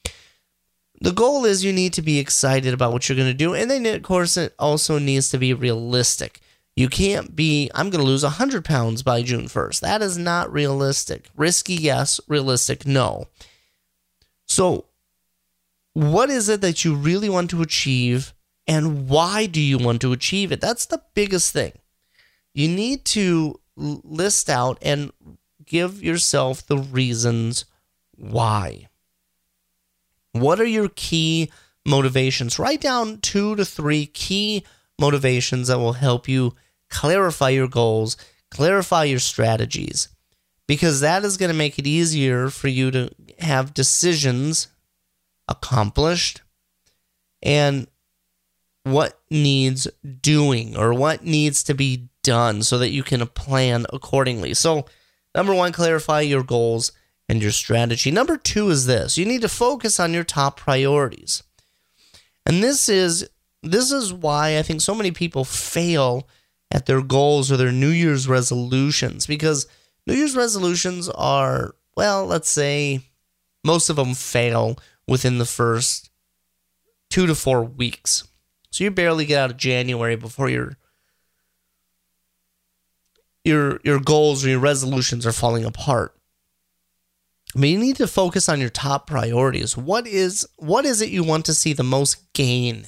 The 1.01 1.13
goal 1.13 1.47
is 1.47 1.65
you 1.65 1.73
need 1.73 1.95
to 1.95 2.03
be 2.03 2.19
excited 2.19 2.75
about 2.75 2.93
what 2.93 3.09
you're 3.09 3.17
going 3.17 3.29
to 3.31 3.35
do. 3.35 3.55
And 3.55 3.71
then, 3.71 3.87
of 3.87 4.03
course, 4.03 4.37
it 4.37 4.55
also 4.59 4.99
needs 4.99 5.31
to 5.31 5.39
be 5.39 5.55
realistic. 5.55 6.41
You 6.77 6.89
can't 6.89 7.35
be, 7.35 7.71
I'm 7.75 7.89
going 7.89 8.05
to 8.05 8.07
lose 8.07 8.23
100 8.23 8.65
pounds 8.65 9.03
by 9.03 9.23
June 9.23 9.47
1st. 9.47 9.81
That 9.81 10.03
is 10.03 10.19
not 10.19 10.53
realistic. 10.53 11.31
Risky, 11.37 11.75
yes. 11.75 12.21
Realistic, 12.29 12.87
no. 12.87 13.29
So, 14.47 14.87
what 15.95 16.29
is 16.29 16.49
it 16.49 16.61
that 16.61 16.85
you 16.85 16.95
really 16.95 17.31
want 17.31 17.51
to 17.51 17.63
achieve 17.63 18.35
and 18.67 19.09
why 19.09 19.47
do 19.47 19.61
you 19.61 19.79
want 19.79 20.01
to 20.03 20.13
achieve 20.13 20.53
it? 20.53 20.61
That's 20.61 20.87
the 20.87 21.03
biggest 21.15 21.53
thing 21.53 21.73
you 22.55 22.69
need 22.69 23.05
to 23.07 23.61
list 23.77 24.51
out 24.51 24.79
and 24.83 25.13
give 25.65 26.03
yourself 26.03 26.67
the 26.67 26.79
reasons 26.79 27.65
why. 28.17 28.89
What 30.33 30.61
are 30.61 30.67
your 30.67 30.89
key 30.89 31.51
motivations? 31.87 32.59
Write 32.59 32.81
down 32.81 33.19
two 33.19 33.57
to 33.57 33.65
three 33.65 34.07
key 34.07 34.65
motivations 34.99 35.69
that 35.69 35.79
will 35.79 35.95
help 35.95 36.29
you 36.29 36.55
clarify 36.91 37.49
your 37.49 37.69
goals, 37.69 38.17
clarify 38.51 39.05
your 39.05 39.19
strategies, 39.19 40.09
because 40.67 41.01
that 41.01 41.25
is 41.25 41.37
going 41.37 41.51
to 41.51 41.57
make 41.57 41.79
it 41.79 41.87
easier 41.87 42.51
for 42.51 42.69
you 42.69 42.91
to 42.91 43.11
have 43.39 43.75
decisions 43.75 44.69
accomplished 45.49 46.43
and 47.43 47.89
what 48.85 49.21
needs 49.31 49.89
doing 50.21 50.77
or 50.77 50.95
what 50.95 51.25
needs 51.25 51.63
to 51.65 51.75
be 51.75 52.10
done 52.23 52.63
so 52.63 52.79
that 52.79 52.91
you 52.91 53.03
can 53.03 53.27
plan 53.29 53.87
accordingly. 53.93 54.55
So, 54.55 54.87
number 55.35 55.55
one, 55.55 55.73
clarify 55.73 56.21
your 56.21 56.43
goals 56.43 56.93
and 57.29 57.43
your 57.43 57.53
strategy. 57.53 58.11
Number 58.11 58.37
two 58.37 58.71
is 58.71 58.87
this 58.87 59.17
you 59.17 59.25
need 59.25 59.43
to 59.43 59.49
focus 59.49 60.01
on 60.01 60.13
your 60.13 60.25
top 60.25 60.57
priorities. 60.57 61.43
And 62.45 62.63
this 62.63 62.89
is 62.89 63.29
this 63.63 63.93
is 63.93 64.13
why 64.13 64.59
I 64.59 64.63
think 64.63 64.81
so 64.81 64.95
many 64.95 65.11
people 65.11 65.45
fail 65.45 66.29
at 66.71 66.87
their 66.87 67.03
goals 67.03 67.51
or 67.51 67.57
their 67.57 67.73
New 67.73 67.89
Year's 67.89 68.29
resolutions 68.29 69.27
because 69.27 69.67
New 70.07 70.15
Year's 70.15 70.37
resolutions 70.37 71.09
are, 71.11 71.75
well, 71.97 72.27
let's 72.27 72.49
say 72.49 73.01
most 73.65 73.91
of 73.91 73.97
them 73.97 74.15
fail 74.15 74.79
within 75.07 75.39
the 75.39 75.45
first 75.45 76.11
two 77.11 77.27
to 77.27 77.35
four 77.35 77.63
weeks. 77.63 78.25
So 78.71 78.85
you 78.85 78.91
barely 78.91 79.27
get 79.27 79.41
out 79.41 79.51
of 79.51 79.57
January 79.57 80.17
before 80.17 80.49
you're 80.49 80.77
your 83.45 83.81
your 83.85 84.01
goals 84.01 84.45
or 84.45 84.49
your 84.49 84.59
resolutions 84.59 85.27
are 85.27 85.33
falling 85.33 85.65
apart. 85.65 86.15
I 87.55 87.59
mean, 87.59 87.75
you 87.75 87.79
need 87.81 87.97
to 87.97 88.07
focus 88.07 88.49
on 88.49 88.61
your 88.61 88.71
top 88.71 89.07
priorities. 89.07 89.77
What 89.77 90.07
is 90.07 90.47
what 90.57 90.85
is 90.85 91.01
it 91.01 91.11
you 91.11 91.25
want 91.25 91.47
to 91.47 91.55
see 91.55 91.73
the 91.73 91.83
most 91.83 92.33
gain 92.33 92.87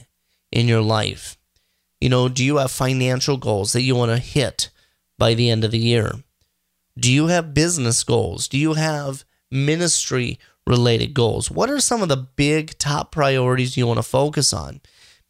in 0.50 0.68
your 0.68 0.82
life? 0.82 1.36
You 2.00 2.08
know, 2.08 2.28
do 2.28 2.44
you 2.44 2.56
have 2.56 2.70
financial 2.70 3.36
goals 3.36 3.72
that 3.72 3.82
you 3.82 3.94
want 3.94 4.10
to 4.10 4.18
hit 4.18 4.70
by 5.18 5.34
the 5.34 5.50
end 5.50 5.64
of 5.64 5.70
the 5.70 5.78
year? 5.78 6.12
Do 6.98 7.10
you 7.10 7.28
have 7.28 7.54
business 7.54 8.02
goals? 8.04 8.48
Do 8.48 8.58
you 8.58 8.74
have 8.74 9.24
ministry 9.50 10.38
related 10.66 11.14
goals? 11.14 11.50
What 11.50 11.70
are 11.70 11.80
some 11.80 12.02
of 12.02 12.08
the 12.08 12.16
big 12.16 12.78
top 12.78 13.12
priorities 13.12 13.76
you 13.76 13.86
want 13.86 13.98
to 13.98 14.02
focus 14.02 14.52
on? 14.52 14.80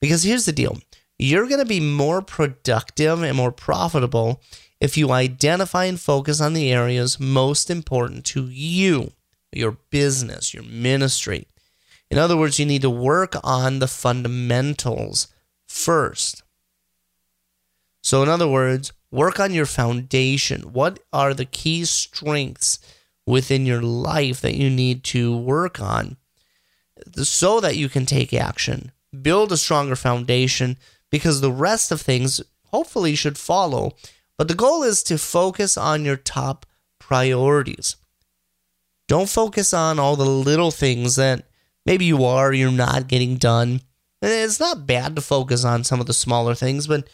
Because 0.01 0.23
here's 0.23 0.47
the 0.47 0.53
deal 0.53 0.79
you're 1.19 1.47
going 1.47 1.61
to 1.61 1.65
be 1.65 1.81
more 1.81 2.21
productive 2.21 3.23
and 3.23 3.37
more 3.37 3.53
profitable 3.53 4.43
if 4.83 4.97
you 4.97 5.13
identify 5.13 5.85
and 5.85 6.01
focus 6.01 6.41
on 6.41 6.55
the 6.55 6.73
areas 6.73 7.21
most 7.21 7.71
important 7.71 8.25
to 8.25 8.49
you, 8.49 9.13
your 9.53 9.77
business, 9.91 10.53
your 10.53 10.65
ministry. 10.65 11.47
In 12.11 12.19
other 12.19 12.37
words, 12.37 12.59
you 12.59 12.67
need 12.67 12.83
to 12.83 12.91
work 12.91 13.37
on 13.45 13.79
the 13.79 13.87
fundamentals 13.87 15.29
first. 15.69 16.43
So, 18.03 18.25
in 18.25 18.29
other 18.29 18.49
words, 18.49 18.93
work 19.13 19.39
on 19.39 19.55
your 19.55 19.67
foundation. 19.67 20.73
What 20.73 20.99
are 21.13 21.33
the 21.33 21.45
key 21.45 21.85
strengths 21.85 22.81
within 23.25 23.65
your 23.65 23.83
life 23.83 24.41
that 24.41 24.57
you 24.57 24.69
need 24.69 25.05
to 25.05 25.37
work 25.37 25.81
on 25.81 26.17
so 27.15 27.61
that 27.61 27.77
you 27.77 27.89
can 27.89 28.05
take 28.05 28.35
action? 28.35 28.91
Build 29.23 29.53
a 29.53 29.57
stronger 29.57 29.95
foundation 29.95 30.77
because 31.09 31.41
the 31.41 31.53
rest 31.53 31.93
of 31.93 32.01
things 32.01 32.41
hopefully 32.73 33.15
should 33.15 33.39
follow 33.39 33.93
but 34.39 34.49
the 34.49 34.55
goal 34.55 34.83
is 34.83 35.03
to 35.05 35.19
focus 35.19 35.77
on 35.77 36.05
your 36.05 36.17
top 36.17 36.67
priorities. 36.99 37.97
Don't 39.09 39.29
focus 39.29 39.75
on 39.75 39.99
all 39.99 40.17
the 40.17 40.25
little 40.25 40.71
things 40.71 41.17
that 41.17 41.49
maybe 41.85 42.05
you 42.05 42.25
are, 42.25 42.53
you're 42.53 42.71
not 42.71 43.09
getting 43.09 43.37
done. 43.37 43.83
It's 44.23 44.61
not 44.61 44.87
bad 44.87 45.17
to 45.17 45.23
focus 45.23 45.65
on 45.65 45.85
some 45.85 46.01
of 46.01 46.07
the 46.07 46.15
smaller 46.15 46.55
things, 46.55 46.87
but 46.87 47.09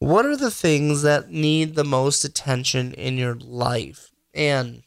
what 0.00 0.26
are 0.26 0.36
the 0.36 0.50
things 0.50 1.02
that 1.02 1.30
need 1.30 1.74
the 1.74 1.84
most 1.84 2.24
attention 2.24 2.92
in 2.94 3.16
your 3.16 3.34
life? 3.34 4.10
And 4.34 4.82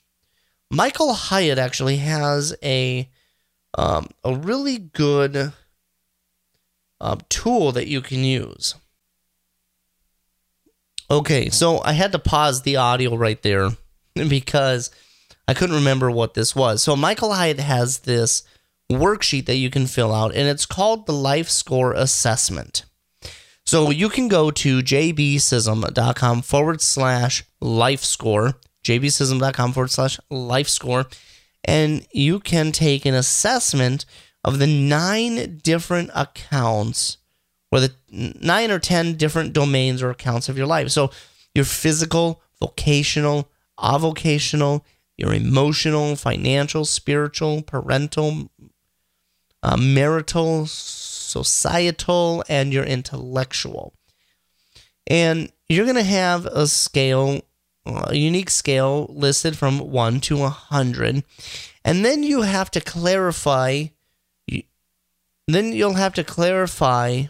Michael 0.69 1.13
Hyatt 1.13 1.57
actually 1.57 1.97
has 1.97 2.55
a 2.63 3.09
um, 3.77 4.09
a 4.23 4.35
really 4.35 4.77
good 4.77 5.53
uh, 6.99 7.15
tool 7.29 7.71
that 7.71 7.87
you 7.87 8.01
can 8.01 8.23
use. 8.23 8.75
Okay, 11.11 11.49
so 11.49 11.81
I 11.83 11.91
had 11.91 12.13
to 12.13 12.19
pause 12.19 12.61
the 12.61 12.77
audio 12.77 13.17
right 13.17 13.41
there 13.41 13.71
because 14.15 14.89
I 15.45 15.53
couldn't 15.53 15.75
remember 15.75 16.09
what 16.09 16.35
this 16.35 16.55
was. 16.55 16.81
So 16.81 16.95
Michael 16.95 17.33
Hyatt 17.33 17.59
has 17.59 17.99
this 17.99 18.43
worksheet 18.89 19.45
that 19.47 19.57
you 19.57 19.69
can 19.69 19.87
fill 19.87 20.13
out, 20.13 20.33
and 20.33 20.47
it's 20.47 20.65
called 20.65 21.05
the 21.05 21.13
Life 21.13 21.49
Score 21.49 21.91
Assessment. 21.91 22.85
So 23.65 23.89
you 23.89 24.07
can 24.07 24.29
go 24.29 24.51
to 24.51 24.79
jbsism.com 24.79 26.41
forward 26.43 26.81
slash 26.81 27.43
life 27.59 28.03
score, 28.05 28.53
jbsism.com 28.85 29.73
forward 29.73 29.91
slash 29.91 30.17
life 30.29 30.69
score, 30.69 31.07
and 31.65 32.07
you 32.13 32.39
can 32.39 32.71
take 32.71 33.05
an 33.05 33.15
assessment 33.15 34.05
of 34.45 34.59
the 34.59 34.67
nine 34.67 35.59
different 35.61 36.09
accounts 36.15 37.17
the 37.79 37.93
nine 38.11 38.69
or 38.69 38.79
10 38.79 39.15
different 39.15 39.53
domains 39.53 40.03
or 40.03 40.09
accounts 40.09 40.49
of 40.49 40.57
your 40.57 40.67
life. 40.67 40.89
So 40.89 41.11
your 41.55 41.65
physical, 41.65 42.41
vocational, 42.59 43.49
avocational, 43.79 44.81
your 45.17 45.33
emotional, 45.33 46.15
financial, 46.15 46.85
spiritual, 46.85 47.61
parental, 47.61 48.51
uh, 49.63 49.77
marital, 49.77 50.65
societal, 50.65 52.43
and 52.49 52.73
your 52.73 52.83
intellectual. 52.83 53.93
And 55.07 55.51
you're 55.69 55.85
going 55.85 55.95
to 55.95 56.03
have 56.03 56.45
a 56.47 56.67
scale, 56.67 57.41
a 57.85 58.15
unique 58.15 58.49
scale 58.49 59.07
listed 59.09 59.57
from 59.57 59.79
1 59.79 60.19
to 60.21 60.37
100. 60.37 61.23
And 61.83 62.05
then 62.05 62.23
you 62.23 62.41
have 62.41 62.69
to 62.71 62.81
clarify, 62.81 63.85
then 65.47 65.73
you'll 65.73 65.93
have 65.93 66.13
to 66.15 66.23
clarify 66.23 67.25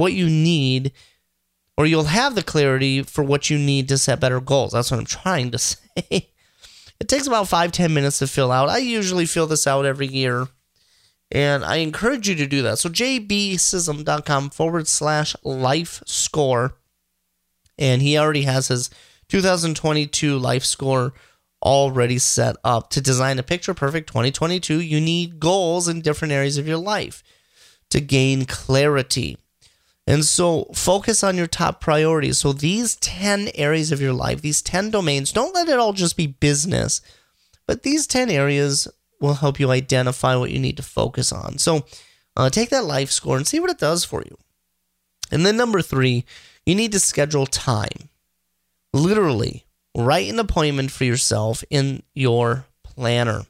what 0.00 0.14
you 0.14 0.28
need, 0.28 0.92
or 1.76 1.86
you'll 1.86 2.04
have 2.04 2.34
the 2.34 2.42
clarity 2.42 3.02
for 3.02 3.22
what 3.22 3.50
you 3.50 3.58
need 3.58 3.88
to 3.88 3.98
set 3.98 4.18
better 4.18 4.40
goals. 4.40 4.72
That's 4.72 4.90
what 4.90 4.98
I'm 4.98 5.06
trying 5.06 5.50
to 5.50 5.58
say. 5.58 5.76
It 6.98 7.08
takes 7.08 7.26
about 7.26 7.48
five 7.48 7.72
ten 7.72 7.94
minutes 7.94 8.18
to 8.18 8.26
fill 8.26 8.50
out. 8.50 8.68
I 8.68 8.78
usually 8.78 9.26
fill 9.26 9.46
this 9.46 9.66
out 9.66 9.84
every 9.84 10.06
year. 10.06 10.48
And 11.32 11.64
I 11.64 11.76
encourage 11.76 12.28
you 12.28 12.34
to 12.34 12.46
do 12.46 12.62
that. 12.62 12.80
So 12.80 12.88
jbsism.com 12.88 14.50
forward 14.50 14.88
slash 14.88 15.36
life 15.44 16.02
score. 16.04 16.74
And 17.78 18.02
he 18.02 18.18
already 18.18 18.42
has 18.42 18.66
his 18.68 18.90
2022 19.28 20.36
life 20.38 20.64
score 20.64 21.12
already 21.62 22.18
set 22.18 22.56
up. 22.64 22.90
To 22.90 23.00
design 23.00 23.38
a 23.38 23.44
picture 23.44 23.74
perfect 23.74 24.08
2022, 24.08 24.80
you 24.80 25.00
need 25.00 25.38
goals 25.38 25.86
in 25.86 26.00
different 26.00 26.32
areas 26.32 26.58
of 26.58 26.66
your 26.66 26.78
life 26.78 27.22
to 27.90 28.00
gain 28.00 28.44
clarity. 28.44 29.36
And 30.10 30.24
so 30.24 30.64
focus 30.74 31.22
on 31.22 31.36
your 31.36 31.46
top 31.46 31.80
priorities. 31.80 32.38
So 32.38 32.52
these 32.52 32.96
10 32.96 33.50
areas 33.54 33.92
of 33.92 34.00
your 34.00 34.12
life, 34.12 34.42
these 34.42 34.60
10 34.60 34.90
domains, 34.90 35.30
don't 35.30 35.54
let 35.54 35.68
it 35.68 35.78
all 35.78 35.92
just 35.92 36.16
be 36.16 36.26
business, 36.26 37.00
but 37.64 37.84
these 37.84 38.08
10 38.08 38.28
areas 38.28 38.88
will 39.20 39.34
help 39.34 39.60
you 39.60 39.70
identify 39.70 40.34
what 40.34 40.50
you 40.50 40.58
need 40.58 40.76
to 40.78 40.82
focus 40.82 41.30
on. 41.30 41.58
So 41.58 41.84
uh, 42.36 42.50
take 42.50 42.70
that 42.70 42.84
life 42.84 43.12
score 43.12 43.36
and 43.36 43.46
see 43.46 43.60
what 43.60 43.70
it 43.70 43.78
does 43.78 44.02
for 44.04 44.22
you. 44.22 44.36
And 45.30 45.46
then 45.46 45.56
number 45.56 45.80
three, 45.80 46.24
you 46.66 46.74
need 46.74 46.90
to 46.90 46.98
schedule 46.98 47.46
time. 47.46 48.08
Literally, 48.92 49.64
write 49.96 50.28
an 50.28 50.40
appointment 50.40 50.90
for 50.90 51.04
yourself 51.04 51.62
in 51.70 52.02
your 52.14 52.66
planner. 52.82 53.42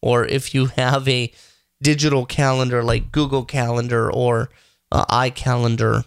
Or 0.00 0.24
if 0.24 0.54
you 0.54 0.66
have 0.66 1.06
a 1.06 1.30
digital 1.82 2.24
calendar 2.24 2.82
like 2.82 3.12
Google 3.12 3.44
Calendar 3.44 4.10
or 4.10 4.48
uh, 4.90 5.04
iCalendar. 5.06 6.04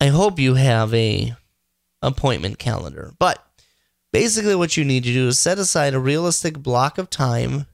I 0.00 0.06
hope 0.06 0.38
you 0.38 0.54
have 0.54 0.94
a 0.94 1.34
appointment 2.02 2.58
calendar. 2.58 3.12
But 3.18 3.44
basically 4.12 4.54
what 4.54 4.76
you 4.76 4.84
need 4.84 5.04
to 5.04 5.12
do 5.12 5.28
is 5.28 5.38
set 5.38 5.58
aside 5.58 5.94
a 5.94 6.00
realistic 6.00 6.58
block 6.58 6.98
of 6.98 7.10
time 7.10 7.66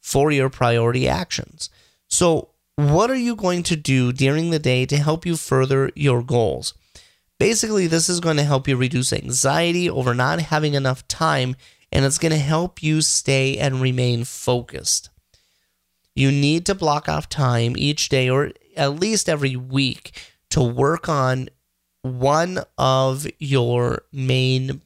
for 0.00 0.30
your 0.30 0.50
priority 0.50 1.08
actions. 1.08 1.70
So, 2.08 2.50
what 2.76 3.10
are 3.10 3.16
you 3.16 3.36
going 3.36 3.62
to 3.64 3.76
do 3.76 4.12
during 4.12 4.50
the 4.50 4.58
day 4.58 4.86
to 4.86 4.96
help 4.96 5.26
you 5.26 5.36
further 5.36 5.90
your 5.94 6.22
goals? 6.22 6.74
Basically, 7.38 7.86
this 7.86 8.08
is 8.08 8.20
going 8.20 8.38
to 8.38 8.44
help 8.44 8.66
you 8.66 8.76
reduce 8.76 9.12
anxiety 9.12 9.90
over 9.90 10.14
not 10.14 10.40
having 10.40 10.74
enough 10.74 11.06
time 11.06 11.54
and 11.90 12.04
it's 12.04 12.18
going 12.18 12.32
to 12.32 12.38
help 12.38 12.82
you 12.82 13.02
stay 13.02 13.58
and 13.58 13.80
remain 13.80 14.24
focused. 14.24 15.10
You 16.14 16.30
need 16.30 16.66
to 16.66 16.74
block 16.74 17.08
off 17.08 17.28
time 17.28 17.74
each 17.76 18.08
day 18.08 18.28
or 18.28 18.52
at 18.76 18.98
least 19.00 19.28
every 19.28 19.56
week 19.56 20.12
to 20.50 20.62
work 20.62 21.08
on 21.08 21.48
one 22.02 22.60
of 22.76 23.26
your 23.38 24.02
main 24.12 24.82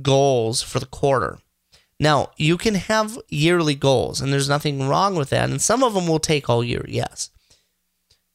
goals 0.00 0.62
for 0.62 0.78
the 0.78 0.86
quarter. 0.86 1.38
Now, 2.00 2.30
you 2.36 2.56
can 2.56 2.74
have 2.74 3.18
yearly 3.28 3.74
goals, 3.74 4.20
and 4.20 4.32
there's 4.32 4.48
nothing 4.48 4.88
wrong 4.88 5.14
with 5.14 5.30
that. 5.30 5.50
And 5.50 5.60
some 5.60 5.84
of 5.84 5.94
them 5.94 6.08
will 6.08 6.18
take 6.18 6.48
all 6.48 6.64
year, 6.64 6.84
yes. 6.88 7.30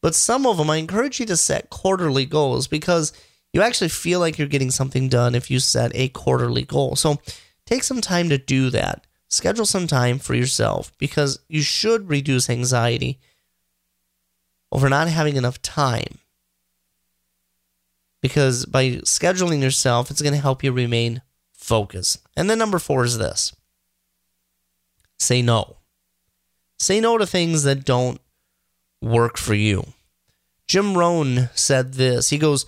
But 0.01 0.15
some 0.15 0.45
of 0.45 0.57
them, 0.57 0.69
I 0.69 0.77
encourage 0.77 1.19
you 1.19 1.25
to 1.25 1.35
set 1.35 1.69
quarterly 1.69 2.25
goals 2.25 2.67
because 2.67 3.11
you 3.51 3.61
actually 3.61 3.89
feel 3.89 4.19
like 4.19 4.37
you're 4.37 4.47
getting 4.47 4.71
something 4.71 5.09
done 5.09 5.35
if 5.35 5.49
you 5.49 5.59
set 5.59 5.91
a 5.95 6.09
quarterly 6.09 6.63
goal. 6.63 6.95
So 6.95 7.19
take 7.65 7.83
some 7.83 8.01
time 8.01 8.29
to 8.29 8.37
do 8.37 8.69
that 8.69 9.05
schedule 9.29 9.65
some 9.65 9.87
time 9.87 10.19
for 10.19 10.35
yourself 10.35 10.91
because 10.97 11.39
you 11.47 11.61
should 11.61 12.09
reduce 12.09 12.49
anxiety 12.49 13.19
over 14.71 14.89
not 14.89 15.07
having 15.07 15.35
enough 15.35 15.61
time. 15.61 16.19
Because 18.21 18.65
by 18.65 18.91
scheduling 19.05 19.61
yourself, 19.61 20.09
it's 20.09 20.21
going 20.21 20.33
to 20.33 20.41
help 20.41 20.63
you 20.63 20.71
remain 20.71 21.21
focused. 21.53 22.19
And 22.35 22.49
then 22.49 22.57
number 22.57 22.79
four 22.79 23.03
is 23.03 23.17
this 23.17 23.55
say 25.19 25.41
no. 25.41 25.77
Say 26.79 26.99
no 26.99 27.17
to 27.17 27.25
things 27.25 27.63
that 27.63 27.85
don't 27.85 28.21
work 29.01 29.37
for 29.37 29.55
you. 29.55 29.83
Jim 30.67 30.97
Rohn 30.97 31.49
said 31.55 31.93
this. 31.93 32.29
He 32.29 32.37
goes, 32.37 32.65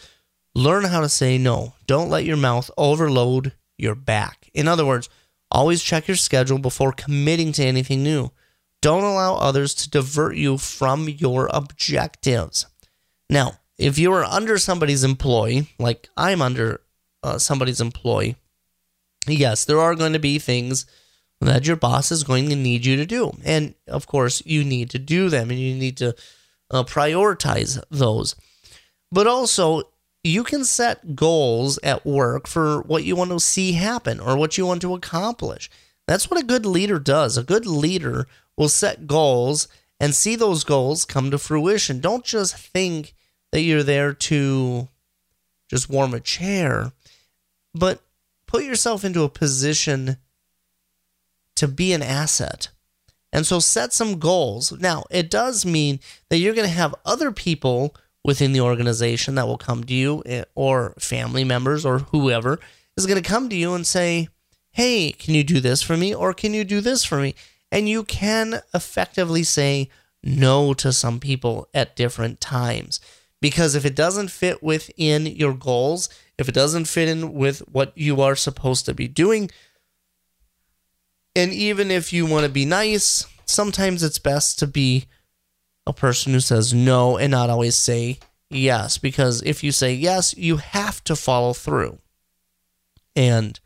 Learn 0.56 0.86
how 0.86 1.02
to 1.02 1.10
say 1.10 1.38
no. 1.38 1.74
Don't 1.86 2.10
let 2.10 2.26
your 2.26 2.38
mouth 2.38 2.72
overload 2.78 3.54
your 3.78 3.96
back. 3.96 4.50
In 4.54 4.68
other 4.68 4.86
words, 4.86 5.10
Always 5.52 5.82
check 5.82 6.08
your 6.08 6.18
schedule 6.18 6.60
before 6.60 6.92
committing 6.92 7.52
to 7.54 7.64
anything 7.64 8.04
new. 8.04 8.32
Don't 8.82 9.04
allow 9.04 9.36
others 9.36 9.74
to 9.76 9.90
divert 9.90 10.36
you 10.36 10.58
from 10.58 11.10
your 11.10 11.50
objectives. 11.52 12.66
Now, 13.30 13.60
if 13.78 13.98
you 13.98 14.14
are 14.14 14.24
under 14.24 14.58
somebody's 14.58 15.04
employee, 15.04 15.68
like 15.80 16.10
I'm 16.16 16.42
under 16.42 16.82
uh, 17.24 17.38
somebody's 17.40 17.82
employee, 17.82 18.36
yes, 19.28 19.66
there 19.66 19.80
are 19.80 19.96
going 19.96 20.14
to 20.14 20.20
be 20.20 20.40
things 20.40 20.86
that 21.42 21.66
your 21.66 21.78
boss 21.78 22.12
is 22.12 22.24
going 22.24 22.50
to 22.50 22.56
need 22.56 22.86
you 22.86 22.96
to 22.98 23.06
do. 23.06 23.32
And 23.44 23.74
of 23.88 24.08
course, 24.08 24.44
you 24.46 24.64
need 24.64 24.90
to 24.92 25.00
do 25.00 25.30
them 25.30 25.50
and 25.50 25.60
you 25.60 25.74
need 25.76 25.98
to 25.98 26.16
uh, 26.72 26.84
prioritize 26.84 27.82
those. 27.90 28.36
But 29.12 29.28
also, 29.28 29.84
you 30.24 30.44
can 30.44 30.66
set 30.66 31.16
goals 31.16 31.80
at 31.84 32.06
work 32.06 32.48
for 32.48 32.82
what 32.82 33.04
you 33.04 33.16
want 33.16 33.32
to 33.32 33.40
see 33.40 33.74
happen 33.74 34.20
or 34.20 34.38
what 34.38 34.58
you 34.58 34.66
want 34.66 34.82
to 34.82 34.94
accomplish. 34.94 35.70
That's 36.08 36.30
what 36.30 36.40
a 36.40 36.46
good 36.46 36.66
leader 36.66 37.00
does. 37.00 37.38
A 37.38 37.44
good 37.44 37.66
leader 37.66 38.28
will 38.58 38.70
set 38.70 39.08
goals 39.08 39.68
and 40.00 40.16
see 40.16 40.36
those 40.36 40.64
goals 40.64 41.06
come 41.06 41.32
to 41.32 41.38
fruition. 41.38 42.00
Don't 42.00 42.26
just 42.26 42.56
think 42.56 43.14
that 43.52 43.62
you're 43.62 43.84
there 43.84 44.14
to 44.14 44.88
just 45.70 45.90
warm 45.90 46.14
a 46.14 46.20
chair, 46.20 46.92
but 47.74 48.02
put 48.48 48.64
yourself 48.64 49.06
into 49.06 49.24
a 49.24 49.30
position 49.30 50.18
to 51.56 51.68
be 51.68 51.94
an 51.94 52.02
asset. 52.02 52.70
And 53.32 53.46
so 53.46 53.60
set 53.60 53.94
some 53.94 54.20
goals. 54.20 54.72
Now, 54.80 55.04
it 55.12 55.30
does 55.30 55.66
mean 55.66 56.00
that 56.30 56.38
you're 56.38 56.56
going 56.56 56.68
to 56.68 56.74
have 56.74 56.96
other 57.06 57.32
people 57.32 57.96
within 58.24 58.54
the 58.54 58.62
organization 58.62 59.36
that 59.36 59.48
will 59.48 59.58
come 59.58 59.84
to 59.84 59.94
you 59.94 60.24
eh, 60.26 60.44
or 60.56 60.94
family 61.00 61.44
members 61.44 61.86
or 61.86 62.00
whoever 62.00 62.60
is 62.98 63.06
going 63.06 63.22
to 63.22 63.28
come 63.28 63.50
to 63.50 63.56
you 63.56 63.74
and 63.74 63.88
say, 63.88 64.28
Hey, 64.72 65.12
can 65.12 65.34
you 65.34 65.44
do 65.44 65.60
this 65.60 65.82
for 65.82 65.98
me? 65.98 66.14
Or 66.14 66.34
can 66.34 66.54
you 66.54 66.64
do 66.64 66.80
this 66.80 67.04
for 67.04 67.20
me? 67.20 67.34
And 67.72 67.90
you 67.90 68.04
can 68.04 68.62
effectively 68.74 69.44
say 69.44 69.90
no 70.24 70.74
to 70.76 70.92
some 70.94 71.20
people 71.20 71.68
at 71.74 71.96
different 71.96 72.40
times. 72.40 73.00
Because 73.42 73.74
if 73.74 73.86
it 73.86 73.96
doesn't 73.96 74.30
fit 74.30 74.62
within 74.62 75.26
your 75.26 75.54
goals, 75.54 76.10
if 76.38 76.50
it 76.50 76.56
doesn't 76.56 76.86
fit 76.86 77.08
in 77.08 77.34
with 77.34 77.60
what 77.68 77.98
you 77.98 78.22
are 78.22 78.36
supposed 78.36 78.86
to 78.86 78.94
be 78.94 79.08
doing, 79.08 79.50
and 81.36 81.54
even 81.54 81.90
if 81.90 82.12
you 82.12 82.26
want 82.26 82.46
to 82.46 82.52
be 82.52 82.66
nice, 82.66 83.26
sometimes 83.46 84.04
it's 84.04 84.20
best 84.20 84.60
to 84.60 84.68
be 84.68 85.06
a 85.90 85.94
person 85.94 86.34
who 86.34 86.40
says 86.40 86.74
no 86.74 87.18
and 87.18 87.32
not 87.32 87.50
always 87.50 87.76
say 87.76 88.20
yes 88.50 88.98
because 88.98 89.42
if 89.44 89.64
you 89.64 89.72
say 89.72 89.94
yes 89.94 90.36
you 90.38 90.58
have 90.58 91.04
to 91.04 91.16
follow 91.16 91.54
through. 91.54 91.98
And 93.16 93.60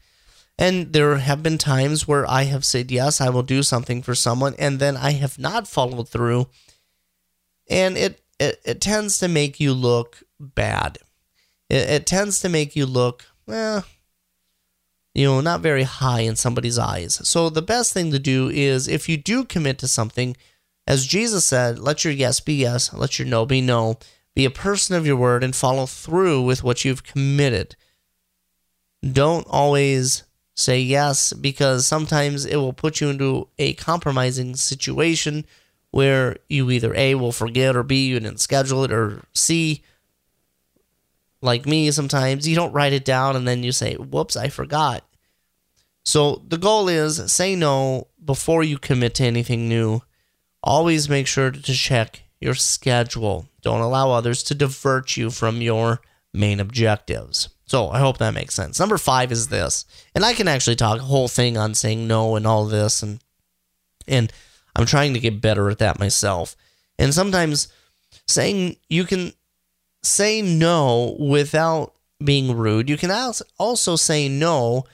and 0.57 0.93
there 0.93 1.17
have 1.17 1.43
been 1.43 1.57
times 1.57 2.07
where 2.07 2.29
I 2.29 2.43
have 2.43 2.65
said 2.65 2.91
yes 2.91 3.21
I 3.21 3.29
will 3.29 3.43
do 3.43 3.61
something 3.61 4.01
for 4.01 4.15
someone 4.15 4.55
and 4.57 4.79
then 4.79 4.97
I 4.97 5.11
have 5.11 5.37
not 5.37 5.67
followed 5.67 6.09
through. 6.09 6.47
And 7.69 7.97
it 7.97 8.21
it, 8.39 8.61
it 8.65 8.81
tends 8.81 9.19
to 9.19 9.27
make 9.27 9.59
you 9.59 9.73
look 9.73 10.23
bad. 10.39 10.97
It, 11.69 11.89
it 11.89 12.05
tends 12.05 12.39
to 12.41 12.49
make 12.49 12.75
you 12.75 12.85
look 12.85 13.25
well 13.45 13.85
you 15.13 15.25
know, 15.25 15.41
not 15.41 15.61
very 15.61 15.83
high 15.83 16.21
in 16.21 16.35
somebody's 16.35 16.79
eyes. 16.79 17.21
So 17.27 17.49
the 17.49 17.61
best 17.61 17.93
thing 17.93 18.11
to 18.11 18.19
do 18.19 18.49
is 18.49 18.87
if 18.87 19.07
you 19.07 19.17
do 19.17 19.43
commit 19.43 19.77
to 19.79 19.87
something, 19.87 20.35
as 20.85 21.05
Jesus 21.05 21.45
said, 21.45 21.79
let 21.79 22.03
your 22.03 22.13
yes 22.13 22.39
be 22.39 22.55
yes, 22.55 22.93
let 22.93 23.17
your 23.19 23.27
no 23.27 23.45
be 23.45 23.61
no. 23.61 23.97
Be 24.35 24.45
a 24.45 24.49
person 24.51 24.95
of 24.95 25.05
your 25.05 25.15
word 25.15 25.43
and 25.43 25.55
follow 25.55 25.85
through 25.85 26.41
with 26.41 26.63
what 26.63 26.83
you've 26.83 27.03
committed. 27.03 27.75
Don't 29.03 29.45
always 29.49 30.23
say 30.55 30.79
yes 30.79 31.33
because 31.33 31.85
sometimes 31.85 32.45
it 32.45 32.57
will 32.57 32.73
put 32.73 33.01
you 33.01 33.09
into 33.09 33.47
a 33.57 33.73
compromising 33.73 34.55
situation 34.55 35.45
where 35.91 36.37
you 36.49 36.69
either 36.71 36.93
A 36.95 37.15
will 37.15 37.31
forget 37.31 37.75
or 37.75 37.83
B 37.83 38.07
you 38.07 38.19
didn't 38.19 38.39
schedule 38.39 38.83
it 38.83 38.91
or 38.91 39.23
C 39.33 39.83
like 41.41 41.65
me 41.65 41.91
sometimes 41.91 42.47
you 42.47 42.55
don't 42.55 42.71
write 42.71 42.93
it 42.93 43.05
down 43.05 43.35
and 43.35 43.47
then 43.47 43.63
you 43.63 43.71
say 43.71 43.95
whoops 43.95 44.35
I 44.35 44.49
forgot. 44.49 45.03
So 46.05 46.41
the 46.47 46.57
goal 46.57 46.87
is 46.87 47.31
say 47.31 47.55
no 47.55 48.07
before 48.23 48.63
you 48.63 48.77
commit 48.77 49.15
to 49.15 49.23
anything 49.23 49.67
new. 49.67 50.01
Always 50.63 51.09
make 51.09 51.27
sure 51.27 51.51
to 51.51 51.61
check 51.73 52.23
your 52.39 52.55
schedule. 52.55 53.49
Don't 53.61 53.81
allow 53.81 54.11
others 54.11 54.43
to 54.43 54.55
divert 54.55 55.17
you 55.17 55.29
from 55.29 55.61
your 55.61 56.01
main 56.33 56.59
objectives. 56.59 57.49
So 57.65 57.89
I 57.89 57.99
hope 57.99 58.17
that 58.17 58.33
makes 58.33 58.55
sense. 58.55 58.79
Number 58.79 58.97
five 58.97 59.31
is 59.31 59.47
this, 59.47 59.85
and 60.13 60.23
I 60.23 60.33
can 60.33 60.47
actually 60.47 60.75
talk 60.75 60.99
a 60.99 61.03
whole 61.03 61.27
thing 61.27 61.57
on 61.57 61.73
saying 61.73 62.07
no 62.07 62.35
and 62.35 62.45
all 62.45 62.65
this, 62.65 63.01
and 63.01 63.19
and 64.07 64.31
I'm 64.75 64.85
trying 64.85 65.13
to 65.13 65.19
get 65.19 65.41
better 65.41 65.69
at 65.69 65.79
that 65.79 65.99
myself. 65.99 66.55
And 66.99 67.13
sometimes 67.13 67.67
saying 68.27 68.77
you 68.89 69.05
can 69.05 69.33
say 70.01 70.41
no 70.41 71.15
without 71.19 71.93
being 72.23 72.55
rude. 72.55 72.89
You 72.89 72.97
can 72.97 73.11
also 73.57 73.95
say 73.95 74.29
no 74.29 74.85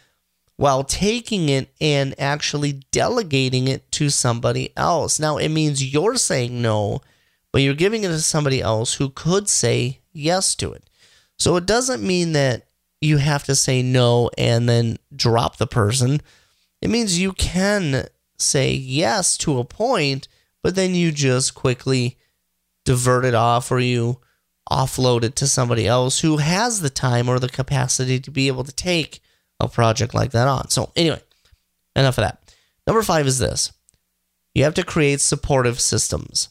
while 0.60 0.84
taking 0.84 1.48
it 1.48 1.74
and 1.80 2.14
actually 2.20 2.74
delegating 2.92 3.70
it 3.70 3.90
to 3.94 4.10
somebody 4.10 4.76
else. 4.76 5.18
Now, 5.18 5.38
it 5.38 5.48
means 5.48 5.94
you're 5.94 6.18
saying 6.18 6.62
no, 6.62 7.00
but 7.54 7.62
you're 7.62 7.74
giving 7.74 8.04
it 8.04 8.10
to 8.10 8.20
somebody 8.20 8.60
else 8.60 8.96
who 8.96 9.10
could 9.10 9.48
say 9.48 10.02
yes 10.12 10.56
to 10.56 10.74
it. 10.74 10.84
So 11.38 11.56
it 11.56 11.66
doesn't 11.66 12.06
mean 12.06 12.34
that 12.34 12.68
you 13.00 13.20
have 13.20 13.46
to 13.46 13.56
say 13.56 13.82
no 13.82 14.32
and 14.38 14.68
then 14.68 14.98
drop 15.16 15.56
the 15.56 15.66
person. 15.66 16.22
It 16.82 16.90
means 16.90 17.18
you 17.18 17.32
can 17.32 18.08
say 18.38 18.74
yes 18.74 19.38
to 19.38 19.60
a 19.60 19.64
point, 19.64 20.28
but 20.62 20.76
then 20.76 20.94
you 20.94 21.14
just 21.14 21.56
quickly 21.56 22.18
divert 22.84 23.24
it 23.24 23.34
off 23.34 23.72
or 23.72 23.80
you 23.80 24.20
offload 24.70 25.24
it 25.24 25.38
to 25.38 25.48
somebody 25.48 25.88
else 25.88 26.20
who 26.20 26.36
has 26.36 26.82
the 26.82 26.90
time 26.90 27.30
or 27.30 27.40
the 27.40 27.48
capacity 27.48 28.20
to 28.20 28.30
be 28.30 28.48
able 28.48 28.66
to 28.66 28.74
take 28.74 29.22
a 29.60 29.68
project 29.68 30.14
like 30.14 30.32
that 30.32 30.48
on. 30.48 30.70
So, 30.70 30.92
anyway, 30.96 31.22
enough 31.96 32.18
of 32.18 32.24
that. 32.24 32.54
Number 32.88 33.02
five 33.04 33.28
is 33.28 33.40
this 33.40 33.72
you 34.54 34.64
have 34.64 34.74
to 34.76 34.84
create 34.84 35.22
supportive 35.22 35.80
systems. 35.80 36.50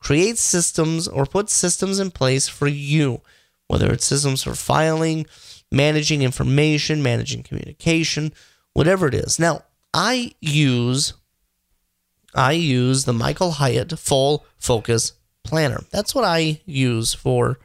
Create 0.00 0.38
systems 0.38 1.08
or 1.08 1.26
put 1.26 1.50
systems 1.50 1.98
in 1.98 2.12
place 2.12 2.48
for 2.48 2.68
you 2.68 3.20
whether 3.68 3.92
it's 3.92 4.06
systems 4.06 4.42
for 4.42 4.54
filing, 4.54 5.26
managing 5.70 6.22
information, 6.22 7.02
managing 7.02 7.42
communication, 7.42 8.32
whatever 8.72 9.06
it 9.06 9.14
is. 9.14 9.38
Now, 9.38 9.62
I 9.94 10.32
use 10.40 11.14
I 12.34 12.52
use 12.52 13.04
the 13.04 13.12
Michael 13.12 13.52
Hyatt 13.52 13.98
full 13.98 14.44
focus 14.58 15.12
planner. 15.44 15.84
That's 15.90 16.14
what 16.14 16.24
I 16.24 16.60
use 16.66 17.14
for 17.14 17.58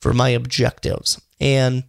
for 0.00 0.12
my 0.12 0.30
objectives. 0.30 1.20
And 1.40 1.84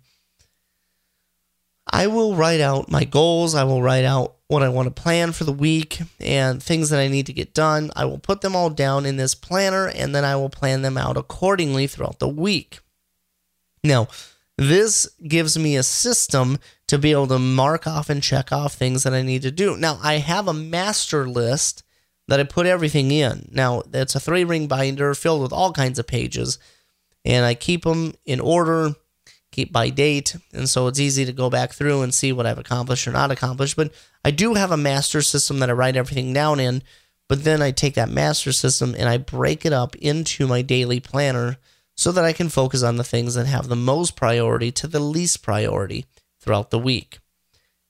I 1.91 2.07
will 2.07 2.35
write 2.35 2.61
out 2.61 2.89
my 2.89 3.03
goals, 3.03 3.55
I 3.55 3.63
will 3.63 3.81
write 3.81 4.05
out 4.05 4.35
what 4.47 4.63
I 4.63 4.69
want 4.69 4.87
to 4.87 5.01
plan 5.01 5.31
for 5.31 5.43
the 5.43 5.51
week 5.51 5.99
and 6.19 6.61
things 6.61 6.89
that 6.89 6.99
I 6.99 7.07
need 7.07 7.25
to 7.27 7.33
get 7.33 7.53
done. 7.53 7.91
I 7.95 8.05
will 8.05 8.19
put 8.19 8.41
them 8.41 8.55
all 8.55 8.69
down 8.69 9.05
in 9.05 9.17
this 9.17 9.35
planner 9.35 9.87
and 9.87 10.13
then 10.13 10.23
I 10.23 10.35
will 10.35 10.49
plan 10.49 10.81
them 10.81 10.97
out 10.97 11.17
accordingly 11.17 11.87
throughout 11.87 12.19
the 12.19 12.27
week. 12.27 12.79
Now, 13.83 14.07
this 14.57 15.07
gives 15.27 15.57
me 15.57 15.75
a 15.75 15.83
system 15.83 16.59
to 16.87 16.97
be 16.97 17.11
able 17.11 17.27
to 17.27 17.39
mark 17.39 17.87
off 17.87 18.09
and 18.09 18.21
check 18.21 18.51
off 18.51 18.73
things 18.73 19.03
that 19.03 19.13
I 19.13 19.21
need 19.21 19.41
to 19.41 19.51
do. 19.51 19.75
Now, 19.75 19.99
I 20.01 20.15
have 20.15 20.47
a 20.47 20.53
master 20.53 21.27
list 21.27 21.83
that 22.27 22.39
I 22.39 22.43
put 22.43 22.65
everything 22.65 23.11
in. 23.11 23.49
Now, 23.51 23.83
it's 23.93 24.15
a 24.15 24.19
three 24.19 24.43
ring 24.43 24.67
binder 24.67 25.13
filled 25.13 25.41
with 25.41 25.53
all 25.53 25.73
kinds 25.73 25.99
of 25.99 26.07
pages, 26.07 26.57
and 27.23 27.45
I 27.45 27.53
keep 27.53 27.83
them 27.83 28.13
in 28.25 28.39
order, 28.39 28.93
keep 29.55 29.71
by 29.71 29.89
date, 29.89 30.35
and 30.53 30.69
so 30.69 30.87
it's 30.87 30.99
easy 30.99 31.25
to 31.25 31.31
go 31.31 31.49
back 31.49 31.71
through 31.71 32.01
and 32.01 32.13
see 32.13 32.33
what 32.33 32.45
I've 32.45 32.59
accomplished 32.59 33.07
or 33.07 33.11
not 33.11 33.31
accomplished. 33.31 33.77
But 33.77 33.91
I 34.23 34.31
do 34.31 34.55
have 34.55 34.71
a 34.71 34.77
master 34.77 35.21
system 35.21 35.59
that 35.59 35.69
I 35.69 35.73
write 35.73 35.95
everything 35.95 36.33
down 36.33 36.59
in, 36.59 36.83
but 37.29 37.43
then 37.43 37.61
I 37.61 37.71
take 37.71 37.95
that 37.95 38.09
master 38.09 38.51
system 38.51 38.93
and 38.97 39.07
I 39.07 39.17
break 39.17 39.65
it 39.65 39.73
up 39.73 39.95
into 39.95 40.45
my 40.45 40.61
daily 40.61 40.99
planner 40.99 41.57
so 41.95 42.11
that 42.11 42.25
I 42.25 42.33
can 42.33 42.49
focus 42.49 42.83
on 42.83 42.97
the 42.97 43.03
things 43.03 43.35
that 43.35 43.47
have 43.47 43.69
the 43.69 43.75
most 43.75 44.17
priority 44.17 44.71
to 44.73 44.87
the 44.87 44.99
least 44.99 45.41
priority 45.41 46.05
throughout 46.41 46.69
the 46.69 46.79
week. 46.79 47.19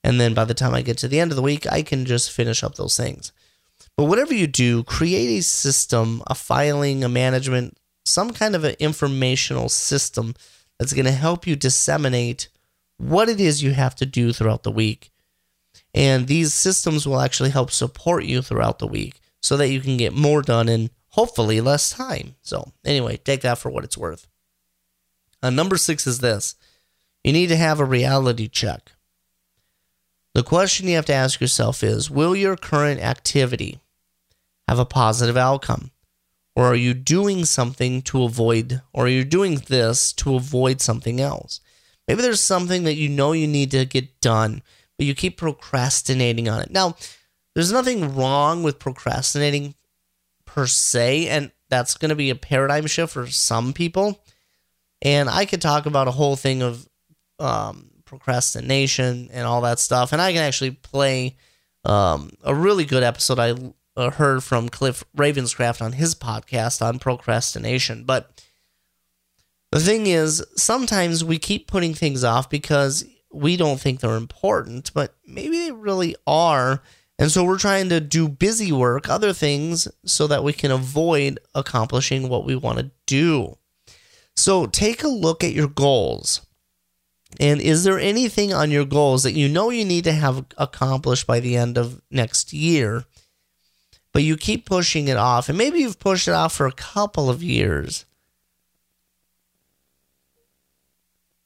And 0.04 0.20
then 0.20 0.34
by 0.34 0.44
the 0.44 0.54
time 0.54 0.72
I 0.72 0.82
get 0.82 0.98
to 0.98 1.08
the 1.08 1.18
end 1.18 1.32
of 1.32 1.36
the 1.36 1.42
week, 1.42 1.70
I 1.70 1.82
can 1.82 2.04
just 2.04 2.30
finish 2.30 2.62
up 2.62 2.76
those 2.76 2.96
things. 2.96 3.32
But 3.96 4.04
whatever 4.04 4.32
you 4.32 4.46
do, 4.46 4.84
create 4.84 5.38
a 5.38 5.42
system, 5.42 6.22
a 6.28 6.34
filing, 6.36 7.02
a 7.02 7.08
management, 7.08 7.76
some 8.04 8.30
kind 8.30 8.54
of 8.54 8.62
an 8.62 8.76
informational 8.78 9.68
system 9.68 10.34
that's 10.78 10.92
going 10.92 11.06
to 11.06 11.12
help 11.12 11.46
you 11.46 11.56
disseminate 11.56 12.48
what 12.98 13.28
it 13.28 13.40
is 13.40 13.62
you 13.62 13.72
have 13.72 13.94
to 13.96 14.06
do 14.06 14.32
throughout 14.32 14.62
the 14.62 14.70
week. 14.70 15.10
And 15.94 16.26
these 16.26 16.52
systems 16.52 17.06
will 17.06 17.20
actually 17.20 17.50
help 17.50 17.70
support 17.70 18.24
you 18.24 18.42
throughout 18.42 18.78
the 18.78 18.86
week 18.86 19.20
so 19.40 19.56
that 19.56 19.68
you 19.68 19.80
can 19.80 19.96
get 19.96 20.12
more 20.12 20.42
done 20.42 20.68
in 20.68 20.90
hopefully 21.10 21.60
less 21.60 21.90
time. 21.90 22.34
So, 22.42 22.72
anyway, 22.84 23.16
take 23.16 23.40
that 23.42 23.58
for 23.58 23.70
what 23.70 23.84
it's 23.84 23.96
worth. 23.96 24.26
Uh, 25.42 25.50
number 25.50 25.76
six 25.76 26.06
is 26.06 26.18
this 26.18 26.56
you 27.24 27.32
need 27.32 27.48
to 27.48 27.56
have 27.56 27.80
a 27.80 27.84
reality 27.84 28.48
check. 28.48 28.92
The 30.34 30.42
question 30.42 30.86
you 30.86 30.96
have 30.96 31.06
to 31.06 31.14
ask 31.14 31.40
yourself 31.40 31.82
is 31.82 32.10
Will 32.10 32.36
your 32.36 32.56
current 32.56 33.00
activity 33.00 33.80
have 34.68 34.78
a 34.78 34.84
positive 34.84 35.36
outcome? 35.36 35.90
Or 36.56 36.64
are 36.64 36.74
you 36.74 36.94
doing 36.94 37.44
something 37.44 38.00
to 38.02 38.22
avoid, 38.22 38.80
or 38.94 39.04
are 39.04 39.08
you 39.08 39.24
doing 39.24 39.56
this 39.66 40.10
to 40.14 40.36
avoid 40.36 40.80
something 40.80 41.20
else? 41.20 41.60
Maybe 42.08 42.22
there's 42.22 42.40
something 42.40 42.84
that 42.84 42.94
you 42.94 43.10
know 43.10 43.32
you 43.32 43.46
need 43.46 43.70
to 43.72 43.84
get 43.84 44.22
done, 44.22 44.62
but 44.96 45.06
you 45.06 45.14
keep 45.14 45.36
procrastinating 45.36 46.48
on 46.48 46.62
it. 46.62 46.70
Now, 46.70 46.96
there's 47.54 47.70
nothing 47.70 48.16
wrong 48.16 48.62
with 48.62 48.78
procrastinating 48.78 49.74
per 50.46 50.66
se, 50.66 51.28
and 51.28 51.52
that's 51.68 51.94
going 51.98 52.08
to 52.08 52.14
be 52.14 52.30
a 52.30 52.34
paradigm 52.34 52.86
shift 52.86 53.12
for 53.12 53.26
some 53.26 53.74
people. 53.74 54.24
And 55.02 55.28
I 55.28 55.44
could 55.44 55.60
talk 55.60 55.84
about 55.84 56.08
a 56.08 56.12
whole 56.12 56.36
thing 56.36 56.62
of 56.62 56.88
um, 57.38 57.90
procrastination 58.06 59.28
and 59.30 59.46
all 59.46 59.60
that 59.60 59.78
stuff, 59.78 60.12
and 60.12 60.22
I 60.22 60.32
can 60.32 60.42
actually 60.42 60.70
play 60.70 61.36
um, 61.84 62.30
a 62.42 62.54
really 62.54 62.86
good 62.86 63.02
episode 63.02 63.38
I 63.38 63.54
uh, 63.96 64.10
heard 64.10 64.44
from 64.44 64.68
Cliff 64.68 65.04
Ravenscraft 65.16 65.80
on 65.80 65.92
his 65.92 66.14
podcast 66.14 66.84
on 66.84 66.98
procrastination. 66.98 68.04
But 68.04 68.42
the 69.72 69.80
thing 69.80 70.06
is, 70.06 70.44
sometimes 70.56 71.24
we 71.24 71.38
keep 71.38 71.66
putting 71.66 71.94
things 71.94 72.24
off 72.24 72.48
because 72.48 73.04
we 73.32 73.56
don't 73.56 73.80
think 73.80 74.00
they're 74.00 74.16
important, 74.16 74.92
but 74.94 75.14
maybe 75.26 75.58
they 75.58 75.72
really 75.72 76.16
are. 76.26 76.82
And 77.18 77.30
so 77.30 77.44
we're 77.44 77.58
trying 77.58 77.88
to 77.88 78.00
do 78.00 78.28
busy 78.28 78.72
work, 78.72 79.08
other 79.08 79.32
things, 79.32 79.88
so 80.04 80.26
that 80.26 80.44
we 80.44 80.52
can 80.52 80.70
avoid 80.70 81.40
accomplishing 81.54 82.28
what 82.28 82.44
we 82.44 82.54
want 82.56 82.78
to 82.78 82.90
do. 83.06 83.56
So 84.36 84.66
take 84.66 85.02
a 85.02 85.08
look 85.08 85.42
at 85.42 85.52
your 85.52 85.68
goals. 85.68 86.42
And 87.40 87.60
is 87.60 87.84
there 87.84 87.98
anything 87.98 88.52
on 88.52 88.70
your 88.70 88.84
goals 88.84 89.22
that 89.22 89.32
you 89.32 89.48
know 89.48 89.70
you 89.70 89.84
need 89.84 90.04
to 90.04 90.12
have 90.12 90.44
accomplished 90.56 91.26
by 91.26 91.40
the 91.40 91.56
end 91.56 91.76
of 91.76 92.00
next 92.10 92.52
year, 92.52 93.04
but 94.16 94.22
you 94.22 94.38
keep 94.38 94.64
pushing 94.64 95.08
it 95.08 95.18
off? 95.18 95.50
And 95.50 95.58
maybe 95.58 95.80
you've 95.80 95.98
pushed 95.98 96.26
it 96.26 96.32
off 96.32 96.54
for 96.54 96.66
a 96.66 96.72
couple 96.72 97.28
of 97.28 97.42
years. 97.42 98.06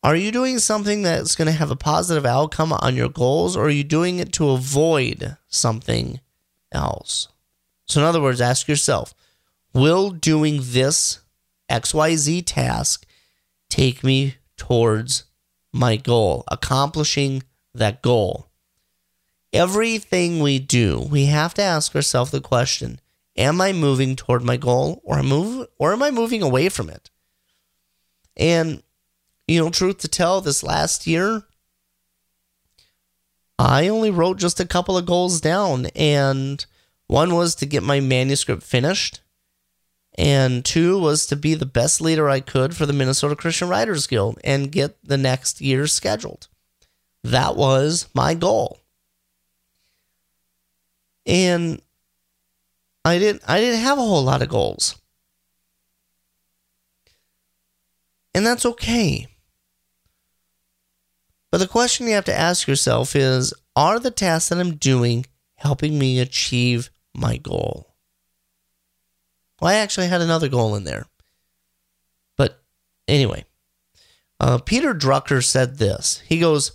Are 0.05 0.15
you 0.15 0.31
doing 0.31 0.61
something 0.61 1.03
that's 1.03 1.35
going 1.35 1.47
to 1.47 1.53
have 1.53 1.73
a 1.73 1.75
positive 1.75 2.25
outcome 2.25 2.73
on 2.73 2.95
your 2.95 3.09
goals, 3.09 3.57
or 3.57 3.65
are 3.65 3.71
you 3.71 3.83
doing 3.83 4.21
it 4.21 4.33
to 4.35 4.51
avoid 4.51 5.37
something 5.49 6.21
else? 6.71 7.27
So, 7.87 8.03
in 8.03 8.07
other 8.07 8.23
words, 8.23 8.41
ask 8.41 8.69
yourself 8.69 9.15
Will 9.75 10.11
doing 10.11 10.61
this 10.63 11.19
XYZ 11.69 12.45
task 12.47 13.05
take 13.69 14.05
me 14.05 14.37
towards 14.57 15.25
my 15.73 15.97
goal, 15.97 16.45
accomplishing 16.47 17.43
that 17.75 18.01
goal? 18.01 18.50
Everything 19.53 20.41
we 20.41 20.59
do, 20.59 21.01
we 21.01 21.27
have 21.27 21.55
to 21.55 21.63
ask 21.63 21.95
ourselves 21.95 22.31
the 22.31 22.41
question 22.41 23.01
Am 23.37 23.61
I 23.61 23.73
moving 23.73 24.17
toward 24.17 24.43
my 24.43 24.57
goal, 24.57 25.01
or, 25.05 25.23
move, 25.23 25.67
or 25.79 25.93
am 25.93 26.03
I 26.03 26.11
moving 26.11 26.43
away 26.43 26.69
from 26.69 26.91
it? 26.91 27.11
And 28.37 28.83
you 29.51 29.59
know, 29.59 29.71
truth 29.71 29.99
to 29.99 30.09
tell, 30.09 30.41
this 30.41 30.63
last 30.63 31.09
year, 31.09 31.43
I 33.59 33.89
only 33.89 34.11
wrote 34.11 34.39
just 34.39 34.61
a 34.61 34.67
couple 34.67 34.97
of 34.97 35.07
goals 35.07 35.41
down, 35.41 35.87
and 35.97 36.65
one 37.09 37.35
was 37.35 37.57
to 37.57 37.67
get 37.67 37.83
my 37.83 37.99
manuscript 37.99 38.63
finished, 38.63 39.21
and 40.17 40.65
two 40.65 41.01
was 41.01 41.27
to 41.27 41.37
be 41.37 41.55
the 41.55 41.67
best 41.67 42.01
leader 42.01 42.29
I 42.29 42.39
could 42.39 42.77
for 42.77 42.87
the 42.87 42.93
Minnesota 42.93 43.35
Christian 43.35 43.69
Writers 43.69 44.07
Guild 44.07 44.39
and 44.45 44.71
get 44.71 44.97
the 45.03 45.19
next 45.19 45.61
year 45.61 45.89
scheduled. 45.89 46.47
That 47.25 47.57
was 47.57 48.09
my 48.15 48.35
goal. 48.35 48.80
And 51.31 51.81
I 53.05 53.21
didn't 53.21 53.43
I 53.47 53.61
didn't 53.61 53.81
have 53.81 53.99
a 53.99 54.03
whole 54.03 54.25
lot 54.25 54.43
of 54.43 54.49
goals. 54.49 55.01
And 58.35 58.45
that's 58.45 58.67
okay. 58.67 59.29
But 61.53 61.59
the 61.59 61.69
question 61.69 62.07
you 62.07 62.15
have 62.15 62.25
to 62.25 62.37
ask 62.37 62.67
yourself 62.67 63.15
is 63.15 63.55
are 63.77 64.01
the 64.01 64.11
tasks 64.11 64.49
that 64.49 64.59
I'm 64.59 64.75
doing 64.75 65.25
helping 65.55 65.99
me 65.99 66.19
achieve 66.19 66.91
my 67.15 67.37
goal? 67.37 67.95
Well, 69.61 69.71
I 69.71 69.75
actually 69.75 70.09
had 70.09 70.21
another 70.21 70.49
goal 70.49 70.75
in 70.75 70.83
there. 70.83 71.07
But 72.37 72.61
anyway, 73.07 73.45
uh, 74.41 74.59
Peter 74.59 74.95
Drucker 74.95 75.45
said 75.45 75.79
this. 75.79 76.23
He 76.27 76.41
goes, 76.41 76.73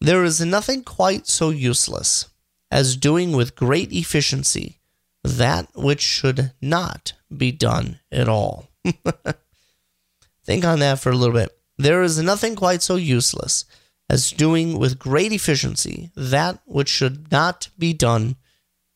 There 0.00 0.24
is 0.24 0.40
nothing 0.40 0.84
quite 0.84 1.26
so 1.26 1.50
useless 1.50 2.28
as 2.70 2.96
doing 2.96 3.32
with 3.32 3.56
great 3.56 3.92
efficiency 3.92 4.78
that 5.22 5.68
which 5.74 6.02
should 6.02 6.52
not 6.60 7.14
be 7.34 7.50
done 7.50 7.98
at 8.12 8.28
all. 8.28 8.68
Think 10.44 10.64
on 10.64 10.80
that 10.80 10.98
for 10.98 11.10
a 11.10 11.16
little 11.16 11.34
bit. 11.34 11.56
There 11.78 12.02
is 12.02 12.20
nothing 12.20 12.54
quite 12.54 12.82
so 12.82 12.96
useless 12.96 13.64
as 14.10 14.30
doing 14.30 14.78
with 14.78 14.98
great 14.98 15.32
efficiency 15.32 16.10
that 16.14 16.60
which 16.66 16.88
should 16.88 17.32
not 17.32 17.68
be 17.78 17.94
done 17.94 18.36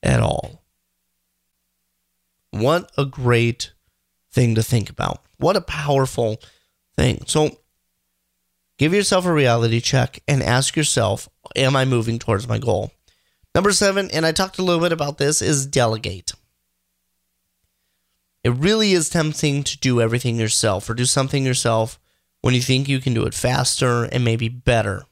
at 0.02 0.20
all. 0.20 0.62
What 2.50 2.92
a 2.96 3.04
great 3.04 3.72
thing 4.30 4.54
to 4.54 4.62
think 4.62 4.90
about. 4.90 5.22
What 5.38 5.56
a 5.56 5.60
powerful 5.62 6.40
thing. 6.96 7.22
So, 7.26 7.58
give 8.76 8.92
yourself 8.92 9.24
a 9.24 9.32
reality 9.32 9.80
check 9.80 10.22
and 10.28 10.42
ask 10.42 10.76
yourself 10.76 11.28
Am 11.56 11.74
I 11.74 11.86
moving 11.86 12.18
towards 12.18 12.46
my 12.46 12.58
goal? 12.58 12.92
Number 13.54 13.72
seven, 13.72 14.10
and 14.10 14.24
I 14.24 14.32
talked 14.32 14.58
a 14.58 14.62
little 14.62 14.82
bit 14.82 14.92
about 14.92 15.18
this, 15.18 15.42
is 15.42 15.66
delegate. 15.66 16.32
It 18.44 18.50
really 18.50 18.92
is 18.92 19.08
tempting 19.08 19.64
to 19.64 19.78
do 19.78 20.00
everything 20.00 20.36
yourself 20.36 20.88
or 20.88 20.94
do 20.94 21.04
something 21.04 21.44
yourself 21.44 21.98
when 22.40 22.54
you 22.54 22.60
think 22.60 22.88
you 22.88 23.00
can 23.00 23.14
do 23.14 23.26
it 23.26 23.34
faster 23.34 24.04
and 24.04 24.24
maybe 24.24 24.48
better. 24.48 25.04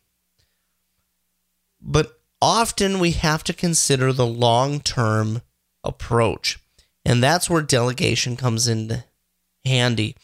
But 1.81 2.21
often 2.41 2.99
we 2.99 3.13
have 3.13 3.43
to 3.45 3.53
consider 3.53 4.13
the 4.13 4.27
long 4.27 4.81
term 4.81 5.43
approach. 5.83 6.59
And 7.05 7.23
that's 7.23 7.49
where 7.49 7.63
delegation 7.63 8.37
comes 8.37 8.67
in 8.67 9.05
handy 9.65 10.17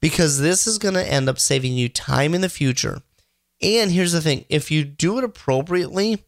because 0.00 0.40
this 0.40 0.66
is 0.66 0.78
going 0.78 0.94
to 0.94 1.12
end 1.12 1.28
up 1.28 1.38
saving 1.38 1.74
you 1.74 1.88
time 1.88 2.34
in 2.34 2.40
the 2.40 2.48
future. 2.48 3.00
And 3.62 3.90
here's 3.90 4.12
the 4.12 4.20
thing 4.20 4.44
if 4.48 4.70
you 4.70 4.84
do 4.84 5.18
it 5.18 5.24
appropriately, 5.24 6.24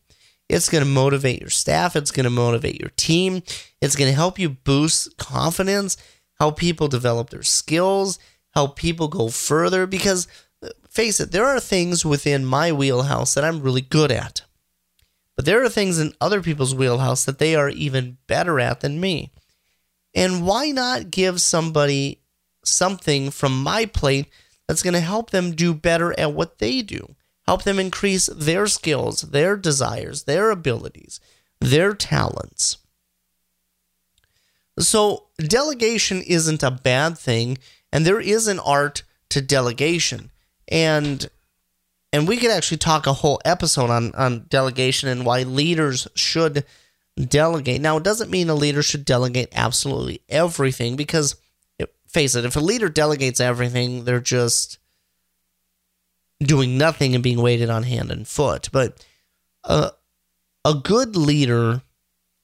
it's 0.48 0.68
going 0.68 0.82
to 0.82 0.90
motivate 0.90 1.40
your 1.40 1.50
staff, 1.50 1.94
it's 1.94 2.10
going 2.10 2.24
to 2.24 2.30
motivate 2.30 2.80
your 2.80 2.90
team, 2.96 3.42
it's 3.80 3.96
going 3.96 4.10
to 4.10 4.16
help 4.16 4.38
you 4.38 4.48
boost 4.48 5.16
confidence, 5.18 5.96
help 6.38 6.58
people 6.58 6.88
develop 6.88 7.30
their 7.30 7.42
skills, 7.42 8.18
help 8.54 8.76
people 8.76 9.08
go 9.08 9.28
further. 9.28 9.86
Because 9.86 10.26
uh, 10.62 10.68
face 10.88 11.20
it, 11.20 11.32
there 11.32 11.46
are 11.46 11.60
things 11.60 12.04
within 12.04 12.44
my 12.44 12.72
wheelhouse 12.72 13.34
that 13.34 13.44
I'm 13.44 13.60
really 13.60 13.82
good 13.82 14.10
at. 14.10 14.42
But 15.36 15.44
there 15.44 15.62
are 15.62 15.68
things 15.68 16.00
in 16.00 16.14
other 16.20 16.42
people's 16.42 16.74
wheelhouse 16.74 17.24
that 17.24 17.38
they 17.38 17.54
are 17.54 17.68
even 17.68 18.18
better 18.26 18.58
at 18.58 18.80
than 18.80 19.00
me. 19.00 19.30
And 20.14 20.44
why 20.44 20.70
not 20.72 21.12
give 21.12 21.40
somebody 21.40 22.22
something 22.64 23.30
from 23.30 23.62
my 23.62 23.86
plate 23.86 24.26
that's 24.66 24.82
going 24.82 24.94
to 24.94 25.00
help 25.00 25.30
them 25.30 25.52
do 25.52 25.74
better 25.74 26.18
at 26.18 26.32
what 26.32 26.58
they 26.58 26.82
do? 26.82 27.14
Help 27.48 27.62
them 27.62 27.78
increase 27.78 28.26
their 28.26 28.66
skills, 28.66 29.22
their 29.22 29.56
desires, 29.56 30.24
their 30.24 30.50
abilities, 30.50 31.18
their 31.62 31.94
talents. 31.94 32.76
So, 34.78 35.28
delegation 35.38 36.20
isn't 36.20 36.62
a 36.62 36.70
bad 36.70 37.16
thing, 37.16 37.56
and 37.90 38.04
there 38.04 38.20
is 38.20 38.48
an 38.48 38.58
art 38.58 39.02
to 39.30 39.40
delegation. 39.40 40.30
And 40.70 41.26
and 42.12 42.28
we 42.28 42.36
could 42.36 42.50
actually 42.50 42.76
talk 42.76 43.06
a 43.06 43.14
whole 43.14 43.40
episode 43.46 43.88
on, 43.88 44.14
on 44.14 44.44
delegation 44.50 45.08
and 45.08 45.24
why 45.24 45.44
leaders 45.44 46.06
should 46.14 46.66
delegate. 47.18 47.80
Now, 47.80 47.96
it 47.96 48.02
doesn't 48.02 48.30
mean 48.30 48.50
a 48.50 48.54
leader 48.54 48.82
should 48.82 49.06
delegate 49.06 49.48
absolutely 49.54 50.20
everything 50.28 50.96
because, 50.96 51.34
face 52.08 52.34
it, 52.34 52.44
if 52.44 52.56
a 52.56 52.60
leader 52.60 52.90
delegates 52.90 53.40
everything, 53.40 54.04
they're 54.04 54.20
just 54.20 54.78
doing 56.40 56.78
nothing 56.78 57.14
and 57.14 57.22
being 57.22 57.40
waited 57.40 57.70
on 57.70 57.82
hand 57.82 58.10
and 58.10 58.26
foot. 58.26 58.68
But 58.72 59.04
a, 59.64 59.90
a 60.64 60.74
good 60.74 61.16
leader 61.16 61.82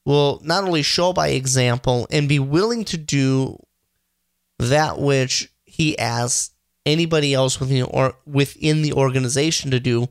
will 0.05 0.41
not 0.45 0.65
only 0.65 0.83
show 0.83 1.13
by 1.13 1.29
example 1.29 2.07
and 2.11 2.29
be 2.29 2.39
willing 2.39 2.85
to 2.85 2.97
do 2.97 3.59
that 4.59 4.99
which 4.99 5.51
he 5.65 5.99
asks 5.99 6.51
anybody 6.87 7.33
else 7.33 7.59
within 7.59 7.85
or 7.85 8.15
within 8.27 8.83
the 8.83 8.93
organization 8.93 9.71
to 9.71 9.81
do. 9.81 10.09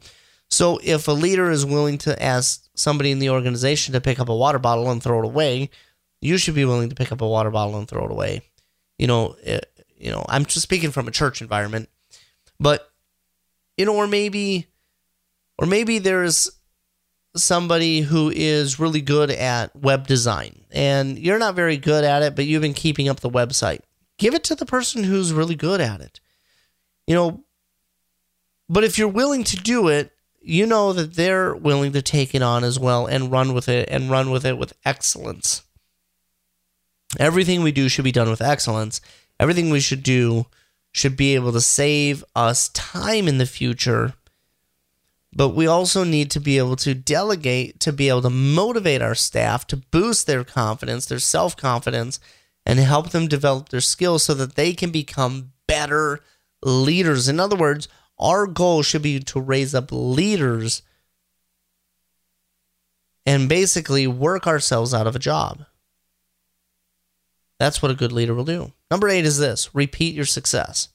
So 0.50 0.80
if 0.84 1.08
a 1.08 1.12
leader 1.12 1.50
is 1.52 1.66
willing 1.66 1.98
to 2.00 2.22
ask 2.22 2.68
somebody 2.76 3.12
in 3.12 3.20
the 3.20 3.30
organization 3.30 3.94
to 3.94 4.02
pick 4.02 4.20
up 4.20 4.30
a 4.30 4.36
water 4.36 4.60
bottle 4.60 4.90
and 4.90 5.02
throw 5.02 5.20
it 5.20 5.26
away, 5.26 5.70
you 6.22 6.38
should 6.38 6.56
be 6.56 6.66
willing 6.66 6.90
to 6.90 6.96
pick 6.96 7.12
up 7.12 7.22
a 7.22 7.28
water 7.28 7.52
bottle 7.52 7.78
and 7.78 7.88
throw 7.88 8.06
it 8.06 8.12
away. 8.12 8.42
You 8.98 9.08
know, 9.08 9.36
it, 9.44 9.72
eh, 9.78 9.84
you 9.98 10.12
know, 10.12 10.26
I'm 10.28 10.46
just 10.46 10.64
speaking 10.64 10.92
from 10.92 11.08
a 11.08 11.12
church 11.12 11.42
environment, 11.42 11.90
but 12.60 12.92
you 13.78 13.86
know, 13.86 13.96
or 13.96 14.08
maybe, 14.08 14.68
or 15.58 15.68
maybe 15.68 16.00
there's 16.00 16.50
somebody 17.36 18.02
who 18.02 18.32
is 18.34 18.80
really 18.80 19.02
good 19.02 19.32
at 19.32 19.76
web 19.76 20.06
design 20.06 20.66
and 20.72 21.18
you're 21.18 21.40
not 21.40 21.56
very 21.56 21.78
good 21.78 22.04
at 22.04 22.22
it, 22.22 22.36
but 22.36 22.46
you've 22.46 22.62
been 22.62 22.74
keeping 22.74 23.10
up 23.10 23.22
the 23.22 23.30
website. 23.30 23.80
Give 24.20 24.36
it 24.36 24.44
to 24.46 24.56
the 24.56 24.66
person 24.66 25.04
who's 25.04 25.34
really 25.34 25.56
good 25.56 25.82
at 25.82 26.00
it 26.00 26.20
you 27.08 27.16
know, 27.16 27.44
but 28.70 28.84
if 28.84 28.98
you're 28.98 29.08
willing 29.08 29.44
to 29.46 29.58
do 29.58 29.88
it, 29.88 30.12
you 30.42 30.66
know 30.66 30.94
that 30.94 31.14
they're 31.14 31.56
willing 31.56 31.94
to 31.94 32.02
take 32.02 32.36
it 32.36 32.42
on 32.42 32.64
as 32.64 32.80
well 32.80 33.06
and 33.06 33.32
run 33.32 33.54
with 33.54 33.70
it 33.70 33.88
and 33.90 34.12
run 34.12 34.30
with 34.30 34.46
it 34.46 34.58
with 34.58 34.74
excellence. 34.84 35.64
Everything 37.20 37.64
we 37.64 37.72
do 37.72 37.88
should 37.88 38.04
be 38.04 38.12
done 38.12 38.30
with 38.30 38.42
excellence. 38.42 39.00
Everything 39.40 39.70
we 39.70 39.80
should 39.80 40.04
do 40.04 40.48
should 40.94 41.18
be 41.18 41.36
able 41.36 41.52
to 41.52 41.62
save 41.62 42.24
us 42.36 42.70
time 42.70 43.28
in 43.28 43.40
the 43.40 43.46
future. 43.46 44.14
But 45.36 45.50
we 45.50 45.66
also 45.66 46.04
need 46.04 46.30
to 46.32 46.40
be 46.40 46.60
able 46.60 46.76
to 46.78 46.94
delegate, 46.94 47.80
to 47.82 47.92
be 47.92 48.08
able 48.08 48.22
to 48.22 48.30
motivate 48.30 49.02
our 49.02 49.16
staff, 49.16 49.66
to 49.68 49.78
boost 49.78 50.28
their 50.28 50.44
confidence, 50.44 51.08
their 51.08 51.20
self 51.20 51.58
confidence, 51.58 52.20
and 52.66 52.80
help 52.80 53.10
them 53.10 53.28
develop 53.28 53.70
their 53.70 53.82
skills 53.82 54.24
so 54.24 54.36
that 54.36 54.56
they 54.56 54.74
can 54.74 54.92
become 54.92 55.52
better 55.68 56.22
leaders. 56.64 57.28
In 57.28 57.40
other 57.40 57.56
words, 57.56 57.88
our 58.20 58.46
goal 58.46 58.84
should 58.84 59.02
be 59.02 59.20
to 59.20 59.42
raise 59.42 59.74
up 59.74 59.90
leaders 59.92 60.84
and 63.26 63.50
basically 63.50 64.06
work 64.06 64.46
ourselves 64.46 64.94
out 64.94 65.08
of 65.08 65.16
a 65.16 65.20
job. 65.20 65.66
That's 67.60 67.82
what 67.82 67.92
a 67.92 67.96
good 67.96 68.12
leader 68.12 68.34
will 68.34 68.46
do. 68.46 68.74
Number 68.92 69.10
eight 69.10 69.26
is 69.26 69.38
this 69.38 69.74
repeat 69.74 70.16
your 70.16 70.26
success. 70.26 70.90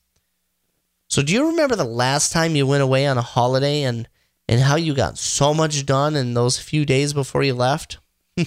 So, 1.09 1.23
do 1.23 1.33
you 1.33 1.47
remember 1.49 1.77
the 1.77 1.85
last 1.85 2.33
time 2.33 2.57
you 2.57 2.67
went 2.67 2.83
away 2.83 3.07
on 3.07 3.17
a 3.17 3.23
holiday 3.23 3.83
and, 3.83 4.09
and 4.49 4.61
how 4.61 4.77
you 4.77 4.95
got 4.95 5.17
so 5.17 5.55
much 5.55 5.87
done 5.87 6.17
in 6.17 6.35
those 6.35 6.59
few 6.59 6.85
days 6.85 7.13
before 7.13 7.43
you 7.43 7.55
left? 7.55 7.99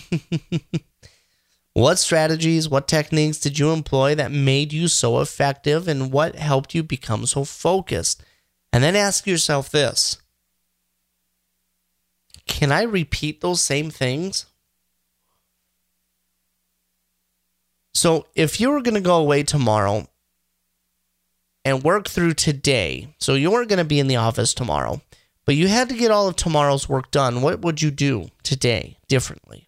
What 1.74 2.00
strategies, 2.00 2.68
what 2.68 2.88
techniques 2.88 3.40
did 3.40 3.58
you 3.58 3.72
employ 3.72 4.16
that 4.16 4.32
made 4.32 4.74
you 4.74 4.90
so 4.90 5.22
effective 5.22 5.88
and 5.88 6.12
what 6.12 6.36
helped 6.36 6.76
you 6.76 6.84
become 6.84 7.26
so 7.26 7.46
focused? 7.46 8.24
And 8.74 8.84
then 8.84 8.96
ask 8.96 9.26
yourself 9.26 9.70
this 9.70 10.18
Can 12.46 12.72
I 12.72 12.82
repeat 12.84 13.40
those 13.40 13.62
same 13.62 13.90
things? 13.90 14.48
So, 17.94 18.28
if 18.36 18.60
you 18.60 18.70
were 18.70 18.82
going 18.82 18.96
to 18.96 19.02
go 19.02 19.18
away 19.18 19.44
tomorrow 19.44 20.08
and 21.66 21.84
work 21.84 22.08
through 22.08 22.36
today, 22.36 23.14
so 23.20 23.36
you 23.36 23.52
weren't 23.52 23.70
going 23.70 23.80
to 23.80 23.86
be 23.86 24.00
in 24.00 24.08
the 24.08 24.16
office 24.16 24.54
tomorrow, 24.54 25.02
but 25.46 25.56
you 25.56 25.68
had 25.68 25.90
to 25.90 25.98
get 25.98 26.12
all 26.12 26.28
of 26.28 26.36
tomorrow's 26.36 26.88
work 26.88 27.12
done, 27.12 27.42
what 27.42 27.62
would 27.62 27.82
you 27.82 27.92
do 27.92 28.30
today 28.44 28.98
differently? 29.08 29.68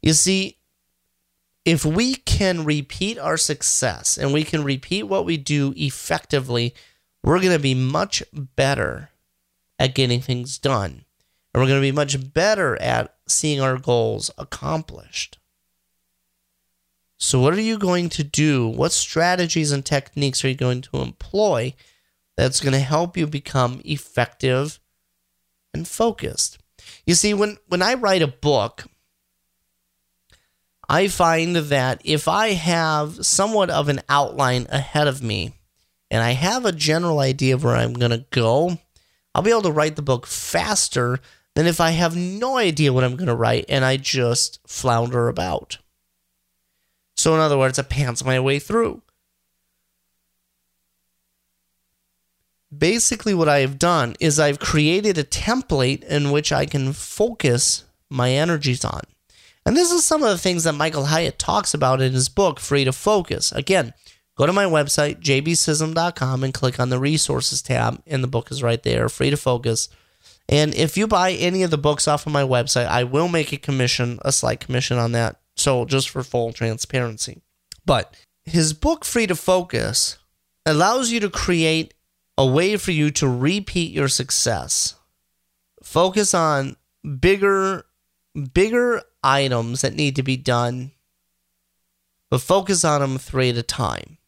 You 0.00 0.12
see, 0.12 0.58
if 1.64 1.84
we 1.84 2.14
can 2.14 2.64
repeat 2.64 3.18
our 3.18 3.36
success 3.36 4.16
and 4.18 4.32
we 4.32 4.44
can 4.44 4.64
repeat 4.64 5.04
what 5.04 5.24
we 5.24 5.36
do 5.36 5.72
effectively, 5.76 6.74
we're 7.22 7.40
going 7.40 7.56
to 7.56 7.62
be 7.62 7.74
much 7.74 8.22
better 8.32 9.10
at 9.78 9.94
getting 9.94 10.20
things 10.20 10.58
done 10.58 11.04
and 11.54 11.62
we're 11.62 11.68
going 11.68 11.80
to 11.80 11.86
be 11.86 11.92
much 11.92 12.34
better 12.34 12.80
at 12.82 13.14
seeing 13.28 13.60
our 13.60 13.78
goals 13.78 14.30
accomplished. 14.36 15.38
So, 17.24 17.40
what 17.40 17.54
are 17.54 17.60
you 17.60 17.78
going 17.78 18.10
to 18.10 18.22
do? 18.22 18.68
What 18.68 18.92
strategies 18.92 19.72
and 19.72 19.82
techniques 19.82 20.44
are 20.44 20.48
you 20.48 20.54
going 20.54 20.82
to 20.82 20.98
employ 20.98 21.72
that's 22.36 22.60
going 22.60 22.74
to 22.74 22.80
help 22.80 23.16
you 23.16 23.26
become 23.26 23.80
effective 23.82 24.78
and 25.72 25.88
focused? 25.88 26.58
You 27.06 27.14
see, 27.14 27.32
when, 27.32 27.56
when 27.66 27.80
I 27.80 27.94
write 27.94 28.20
a 28.20 28.26
book, 28.26 28.84
I 30.86 31.08
find 31.08 31.56
that 31.56 32.02
if 32.04 32.28
I 32.28 32.48
have 32.48 33.24
somewhat 33.24 33.70
of 33.70 33.88
an 33.88 34.02
outline 34.10 34.66
ahead 34.68 35.08
of 35.08 35.22
me 35.22 35.54
and 36.10 36.22
I 36.22 36.32
have 36.32 36.66
a 36.66 36.72
general 36.72 37.20
idea 37.20 37.54
of 37.54 37.64
where 37.64 37.74
I'm 37.74 37.94
going 37.94 38.10
to 38.10 38.26
go, 38.32 38.76
I'll 39.34 39.40
be 39.40 39.50
able 39.50 39.62
to 39.62 39.72
write 39.72 39.96
the 39.96 40.02
book 40.02 40.26
faster 40.26 41.20
than 41.54 41.66
if 41.66 41.80
I 41.80 41.92
have 41.92 42.14
no 42.14 42.58
idea 42.58 42.92
what 42.92 43.02
I'm 43.02 43.16
going 43.16 43.28
to 43.28 43.34
write 43.34 43.64
and 43.70 43.82
I 43.82 43.96
just 43.96 44.60
flounder 44.66 45.28
about. 45.28 45.78
So, 47.24 47.32
in 47.32 47.40
other 47.40 47.56
words, 47.56 47.78
I 47.78 47.82
pants 47.84 48.22
my 48.22 48.38
way 48.38 48.58
through. 48.58 49.00
Basically, 52.76 53.32
what 53.32 53.48
I 53.48 53.60
have 53.60 53.78
done 53.78 54.14
is 54.20 54.38
I've 54.38 54.58
created 54.58 55.16
a 55.16 55.24
template 55.24 56.04
in 56.04 56.32
which 56.32 56.52
I 56.52 56.66
can 56.66 56.92
focus 56.92 57.84
my 58.10 58.32
energies 58.32 58.84
on. 58.84 59.00
And 59.64 59.74
this 59.74 59.90
is 59.90 60.04
some 60.04 60.22
of 60.22 60.28
the 60.28 60.36
things 60.36 60.64
that 60.64 60.74
Michael 60.74 61.06
Hyatt 61.06 61.38
talks 61.38 61.72
about 61.72 62.02
in 62.02 62.12
his 62.12 62.28
book, 62.28 62.60
Free 62.60 62.84
to 62.84 62.92
Focus. 62.92 63.52
Again, 63.52 63.94
go 64.36 64.44
to 64.44 64.52
my 64.52 64.66
website, 64.66 65.22
jbsisam.com, 65.22 66.44
and 66.44 66.52
click 66.52 66.78
on 66.78 66.90
the 66.90 67.00
resources 67.00 67.62
tab, 67.62 68.02
and 68.06 68.22
the 68.22 68.28
book 68.28 68.50
is 68.50 68.62
right 68.62 68.82
there, 68.82 69.08
Free 69.08 69.30
to 69.30 69.38
Focus. 69.38 69.88
And 70.46 70.74
if 70.74 70.98
you 70.98 71.06
buy 71.06 71.32
any 71.32 71.62
of 71.62 71.70
the 71.70 71.78
books 71.78 72.06
off 72.06 72.26
of 72.26 72.34
my 72.34 72.42
website, 72.42 72.86
I 72.86 73.04
will 73.04 73.28
make 73.28 73.50
a 73.50 73.56
commission, 73.56 74.18
a 74.22 74.30
slight 74.30 74.60
commission 74.60 74.98
on 74.98 75.12
that. 75.12 75.40
So 75.56 75.84
just 75.84 76.10
for 76.10 76.22
full 76.22 76.52
transparency. 76.52 77.42
But 77.86 78.14
his 78.44 78.72
book, 78.72 79.04
Free 79.04 79.26
to 79.26 79.34
Focus, 79.34 80.18
allows 80.66 81.10
you 81.10 81.20
to 81.20 81.30
create 81.30 81.94
a 82.36 82.46
way 82.46 82.76
for 82.76 82.90
you 82.90 83.10
to 83.12 83.28
repeat 83.28 83.92
your 83.92 84.08
success. 84.08 84.94
Focus 85.82 86.34
on 86.34 86.76
bigger, 87.20 87.84
bigger 88.52 89.02
items 89.22 89.82
that 89.82 89.94
need 89.94 90.16
to 90.16 90.22
be 90.22 90.36
done, 90.36 90.92
but 92.30 92.40
focus 92.40 92.84
on 92.84 93.00
them 93.00 93.18
three 93.18 93.50
at 93.50 93.56
a 93.56 93.62
time. 93.62 94.18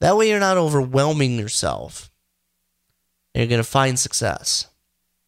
That 0.00 0.16
way, 0.16 0.28
you're 0.28 0.40
not 0.40 0.56
overwhelming 0.56 1.38
yourself. 1.38 2.10
You're 3.34 3.46
going 3.46 3.60
to 3.60 3.64
find 3.64 3.98
success. 3.98 4.66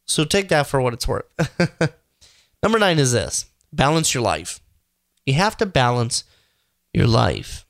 So 0.07 0.25
take 0.25 0.49
that 0.49 0.67
for 0.67 0.81
what 0.81 0.95
it's 0.95 1.07
worth. 1.07 1.27
Number 2.63 2.79
nine 2.79 2.99
is 2.99 3.13
this 3.13 3.47
balance 3.73 4.15
your 4.15 4.23
life. 4.23 4.61
You 5.27 5.35
have 5.35 5.57
to 5.59 5.67
balance 5.67 6.25
your 6.93 7.07
life. 7.07 7.65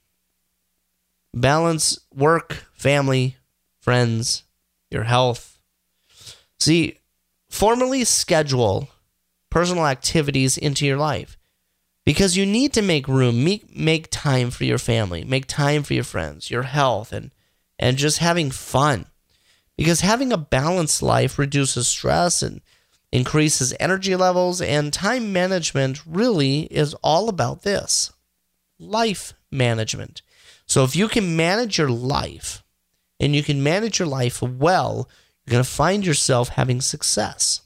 Balance 1.35 1.99
work, 2.15 2.67
family, 2.75 3.37
friends, 3.81 4.45
your 4.91 5.05
health. 5.05 5.59
See, 6.59 6.99
formally 7.49 8.05
schedule 8.05 8.89
personal 9.51 9.87
activities 9.87 10.57
into 10.57 10.87
your 10.87 10.97
life 10.97 11.37
because 12.05 12.37
you 12.37 12.47
need 12.47 12.73
to 12.73 12.83
make 12.83 13.07
room, 13.07 13.45
make, 13.45 13.75
make 13.77 14.09
time 14.11 14.51
for 14.51 14.65
your 14.65 14.79
family, 14.79 15.25
make 15.25 15.47
time 15.47 15.83
for 15.83 15.95
your 15.95 16.05
friends, 16.05 16.51
your 16.51 16.63
health, 16.63 17.13
and, 17.13 17.31
and 17.79 17.97
just 17.97 18.19
having 18.19 18.51
fun. 18.51 19.07
Because 19.77 20.01
having 20.01 20.33
a 20.33 20.39
balanced 20.39 21.03
life 21.03 21.39
reduces 21.39 21.89
stress 21.89 22.43
and 22.43 22.61
increases 23.13 23.75
energy 23.79 24.17
levels, 24.17 24.61
and 24.61 24.93
time 24.93 25.33
management 25.33 26.01
really 26.07 26.63
is 26.63 26.95
all 27.03 27.29
about 27.29 27.63
this 27.63 28.13
life 28.79 29.35
management. 29.51 30.23
So, 30.67 30.83
if 30.85 30.97
you 30.97 31.09
can 31.09 31.37
manage 31.37 31.79
your 31.79 31.91
life 31.91 32.65
and 33.21 33.37
you 33.37 33.43
can 33.43 33.63
manage 33.63 33.99
your 33.99 34.09
life 34.09 34.43
well, 34.43 35.09
you're 35.45 35.53
going 35.53 35.65
to 35.65 35.71
find 35.71 36.05
yourself 36.05 36.49
having 36.51 36.81
success. 36.81 37.61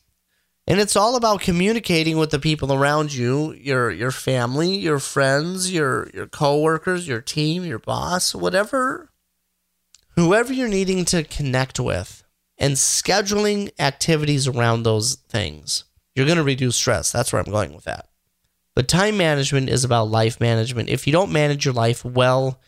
And 0.66 0.80
it's 0.80 0.96
all 0.96 1.14
about 1.14 1.40
communicating 1.40 2.18
with 2.18 2.30
the 2.30 2.40
people 2.40 2.72
around 2.72 3.14
you, 3.14 3.52
your 3.52 3.90
your 3.92 4.10
family, 4.10 4.76
your 4.76 4.98
friends, 4.98 5.72
your 5.72 6.10
your 6.12 6.26
coworkers, 6.26 7.06
your 7.06 7.20
team, 7.20 7.64
your 7.64 7.78
boss, 7.78 8.34
whatever 8.34 9.10
whoever 10.16 10.52
you're 10.52 10.66
needing 10.66 11.04
to 11.04 11.22
connect 11.22 11.78
with 11.78 12.24
and 12.58 12.74
scheduling 12.74 13.70
activities 13.78 14.46
around 14.48 14.82
those 14.82 15.16
things. 15.28 15.84
You're 16.14 16.26
going 16.26 16.38
to 16.38 16.44
reduce 16.44 16.76
stress. 16.76 17.12
That's 17.12 17.32
where 17.32 17.42
I'm 17.42 17.52
going 17.52 17.74
with 17.74 17.84
that. 17.84 18.08
But 18.74 18.88
time 18.88 19.16
management 19.16 19.68
is 19.70 19.84
about 19.84 20.08
life 20.10 20.40
management. 20.40 20.88
If 20.88 21.06
you 21.06 21.12
don't 21.12 21.32
manage 21.32 21.64
your 21.64 21.74
life 21.74 22.04
well, 22.04 22.60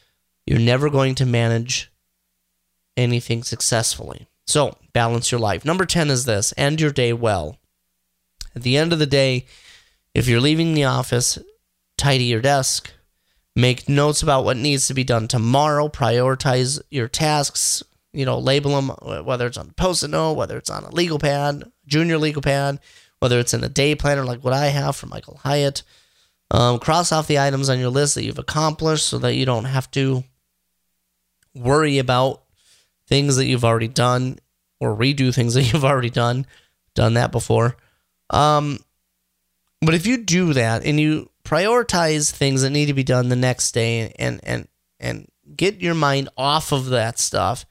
you're 0.46 0.59
never 0.59 0.88
going 0.90 1.14
to 1.16 1.27
manage 1.27 1.92
anything 2.96 3.42
successfully. 3.42 4.29
So, 4.46 4.77
balance 4.94 5.31
your 5.31 5.40
life. 5.40 5.64
Number 5.64 5.85
10 5.85 6.09
is 6.09 6.24
this 6.24 6.55
end 6.57 6.81
your 6.81 6.90
day 6.90 7.12
well. 7.12 7.59
At 8.57 8.62
the 8.62 8.79
end 8.79 8.92
of 8.92 8.98
the 8.98 9.07
day, 9.07 9.44
if 10.14 10.27
you're 10.27 10.40
leaving 10.40 10.72
the 10.72 10.85
office, 10.85 11.38
tidy 11.98 12.24
your 12.24 12.40
desk, 12.40 12.90
make 13.55 13.88
notes 13.88 14.22
about 14.22 14.44
what 14.44 14.57
needs 14.57 14.87
to 14.88 14.94
be 14.94 15.05
done 15.05 15.29
tomorrow, 15.29 15.88
prioritize 15.88 16.81
your 16.90 17.09
tasks, 17.09 17.83
you 18.18 18.24
know, 18.24 18.40
label 18.40 18.72
them, 18.72 18.88
whether 19.24 19.46
it's 19.46 19.57
on 19.57 19.68
a 19.68 19.72
post-it 19.74 20.11
note, 20.11 20.33
whether 20.33 20.57
it's 20.57 20.70
on 20.70 20.83
a 20.83 20.90
legal 20.90 21.20
pad, 21.20 21.70
junior 21.87 22.18
legal 22.18 22.42
pad, 22.42 22.81
whether 23.20 23.38
it's 23.38 23.54
in 23.54 23.62
a 23.62 23.68
day 23.68 23.94
planner 23.94 24.24
like 24.24 24.42
what 24.42 24.52
I 24.52 24.66
have 24.66 24.96
from 24.96 25.11
Michael 25.11 25.38
Hyatt. 25.44 25.85
Um, 26.50 26.81
cross 26.81 27.12
off 27.12 27.28
the 27.28 27.38
items 27.38 27.68
on 27.68 27.78
your 27.78 27.90
list 27.90 28.16
that 28.16 28.24
you've 28.24 28.40
accomplished 28.40 29.07
so 29.07 29.18
that 29.18 29.37
you 29.37 29.46
don't 29.46 29.66
have 29.66 29.88
to 29.92 30.24
worry 31.54 31.98
about 31.98 32.42
things 33.07 33.37
that 33.37 33.46
you've 33.46 33.64
already 33.64 33.87
done 33.87 34.40
or 34.81 34.96
redo 34.96 35.33
things 35.33 35.54
that 35.54 35.62
you've 35.72 35.85
already 35.85 36.11
done. 36.11 36.44
Done 36.96 37.14
that 37.14 37.31
before. 37.31 37.76
Um, 38.31 38.81
but 39.81 39.94
if 39.94 40.09
you 40.09 40.24
do 40.24 40.54
that 40.54 40.85
and 40.85 40.98
you 40.98 41.31
prioritize 41.44 42.33
things 42.33 42.62
that 42.62 42.70
need 42.70 42.87
to 42.87 42.94
be 42.94 43.04
done 43.04 43.28
the 43.28 43.37
next 43.37 43.70
day 43.70 44.12
and 44.18 44.40
and 44.42 44.66
and 44.98 45.28
get 45.54 45.81
your 45.81 45.94
mind 45.94 46.28
off 46.37 46.72
of 46.72 46.87
that 46.87 47.20
stuff, 47.20 47.64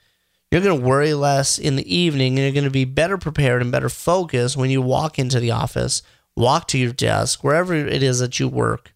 you're 0.52 0.62
going 0.62 0.80
to 0.80 0.86
worry 0.86 1.14
less 1.14 1.58
in 1.58 1.76
the 1.76 1.96
evening 1.96 2.34
and 2.34 2.40
you're 2.40 2.54
going 2.54 2.64
to 2.64 2.70
be 2.70 2.86
better 2.86 3.18
prepared 3.18 3.62
and 3.62 3.72
better 3.72 3.90
focused 3.90 4.56
when 4.56 4.70
you 4.70 4.82
walk 4.82 5.20
into 5.20 5.40
the 5.40 5.52
office, 5.52 6.02
walk 6.36 6.68
to 6.70 6.78
your 6.78 6.94
desk, 6.94 7.44
wherever 7.44 7.74
it 7.74 8.02
is 8.02 8.20
that 8.20 8.40
you 8.40 8.48
work 8.48 8.94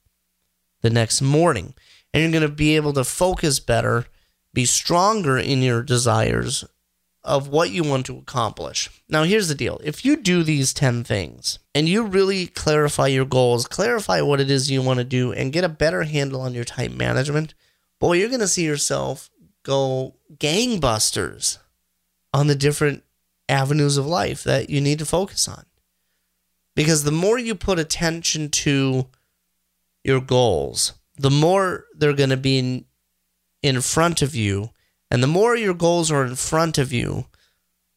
the 0.82 0.90
next 0.90 1.22
morning. 1.22 1.74
And 2.14 2.24
you're 2.24 2.32
going 2.32 2.50
to 2.50 2.56
be 2.56 2.76
able 2.76 2.94
to 2.94 3.04
focus 3.04 3.60
better, 3.60 4.06
be 4.54 4.66
stronger 4.66 5.38
in 5.38 5.62
your 5.62 5.82
desires 5.82 6.66
of 7.24 7.48
what 7.48 7.70
you 7.70 7.84
want 7.84 8.06
to 8.08 8.18
accomplish. 8.18 8.90
Now, 9.08 9.24
here's 9.24 9.48
the 9.48 9.56
deal 9.56 9.80
if 9.84 10.06
you 10.06 10.16
do 10.16 10.44
these 10.44 10.74
10 10.74 11.04
things 11.04 11.60
and 11.76 11.88
you 11.88 12.04
really 12.04 12.48
clarify 12.48 13.08
your 13.08 13.26
goals, 13.26 13.68
clarify 13.68 14.22
what 14.22 14.40
it 14.40 14.50
is 14.50 14.72
you 14.72 14.82
want 14.82 15.00
to 15.00 15.04
do, 15.04 15.32
and 15.32 15.54
get 15.54 15.64
a 15.64 15.70
better 15.70 16.04
handle 16.04 16.42
on 16.42 16.54
your 16.54 16.64
time 16.64 16.98
management, 16.98 17.54
boy, 18.00 18.14
you're 18.14 18.30
going 18.30 18.40
to 18.40 18.48
see 18.48 18.66
yourself 18.66 19.30
go 19.64 20.16
gangbusters 20.36 21.58
on 22.34 22.48
the 22.48 22.56
different 22.56 23.04
avenues 23.50 23.98
of 23.98 24.06
life 24.06 24.44
that 24.44 24.70
you 24.70 24.82
need 24.82 25.00
to 25.00 25.06
focus 25.06 25.48
on. 25.48 25.66
Because 26.76 27.04
the 27.04 27.12
more 27.12 27.38
you 27.38 27.54
put 27.54 27.80
attention 27.80 28.50
to 28.50 29.08
your 30.04 30.22
goals, 30.22 30.94
the 31.18 31.30
more 31.30 31.86
they're 31.94 32.14
going 32.14 32.30
to 32.30 32.38
be 32.38 32.58
in, 32.58 32.86
in 33.62 33.82
front 33.82 34.22
of 34.22 34.34
you 34.34 34.70
and 35.12 35.22
the 35.22 35.28
more 35.28 35.56
your 35.58 35.74
goals 35.74 36.10
are 36.10 36.26
in 36.26 36.36
front 36.36 36.78
of 36.78 36.94
you, 36.94 37.26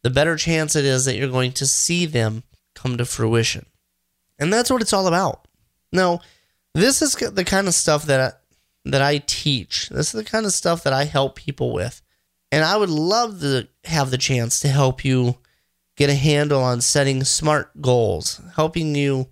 the 0.02 0.10
better 0.10 0.36
chance 0.36 0.74
it 0.74 0.84
is 0.84 1.04
that 1.04 1.16
you're 1.16 1.28
going 1.28 1.52
to 1.52 1.66
see 1.66 2.04
them 2.04 2.42
come 2.74 2.98
to 2.98 3.04
fruition. 3.04 3.66
And 4.38 4.52
that's 4.52 4.70
what 4.70 4.82
it's 4.82 4.92
all 4.92 5.06
about. 5.06 5.46
Now, 5.92 6.20
this 6.74 7.00
is 7.00 7.14
the 7.14 7.44
kind 7.44 7.68
of 7.68 7.74
stuff 7.74 8.04
that 8.06 8.40
that 8.84 9.02
I 9.02 9.18
teach. 9.18 9.88
This 9.88 10.08
is 10.08 10.12
the 10.12 10.24
kind 10.24 10.46
of 10.46 10.52
stuff 10.52 10.82
that 10.82 10.92
I 10.92 11.04
help 11.04 11.36
people 11.36 11.72
with. 11.72 12.02
And 12.52 12.64
I 12.64 12.76
would 12.76 12.90
love 12.90 13.40
to 13.40 13.68
have 13.84 14.10
the 14.10 14.18
chance 14.18 14.60
to 14.60 14.68
help 14.68 15.04
you 15.04 15.38
get 15.96 16.10
a 16.10 16.14
handle 16.14 16.62
on 16.62 16.80
setting 16.80 17.24
smart 17.24 17.80
goals, 17.80 18.40
helping 18.56 18.94
you 18.94 19.28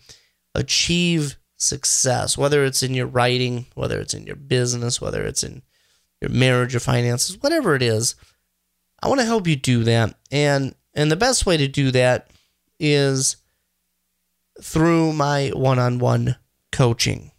achieve 0.54 1.36
success, 1.56 2.36
whether 2.38 2.64
it's 2.64 2.82
in 2.82 2.94
your 2.94 3.06
writing, 3.06 3.66
whether 3.74 4.00
it's 4.00 4.14
in 4.14 4.26
your 4.26 4.36
business, 4.36 5.00
whether 5.00 5.22
it's 5.24 5.42
in 5.42 5.62
your 6.20 6.30
marriage, 6.30 6.72
your 6.72 6.80
finances, 6.80 7.40
whatever 7.40 7.74
it 7.74 7.82
is. 7.82 8.14
I 9.02 9.08
want 9.08 9.20
to 9.20 9.26
help 9.26 9.46
you 9.46 9.56
do 9.56 9.84
that. 9.84 10.16
And 10.30 10.74
and 10.94 11.10
the 11.10 11.16
best 11.16 11.46
way 11.46 11.56
to 11.56 11.66
do 11.66 11.90
that 11.92 12.30
is 12.78 13.36
through 14.60 15.12
my 15.12 15.48
one-on-one 15.48 16.36
coaching. 16.70 17.31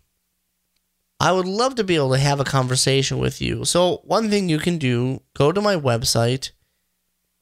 I 1.23 1.31
would 1.31 1.47
love 1.47 1.75
to 1.75 1.85
be 1.85 1.95
able 1.95 2.11
to 2.11 2.19
have 2.19 2.41
a 2.41 2.43
conversation 2.43 3.17
with 3.17 3.41
you. 3.41 3.63
So, 3.63 4.01
one 4.03 4.29
thing 4.29 4.49
you 4.49 4.59
can 4.59 4.77
do, 4.77 5.21
go 5.33 5.53
to 5.53 5.61
my 5.61 5.77
website 5.77 6.51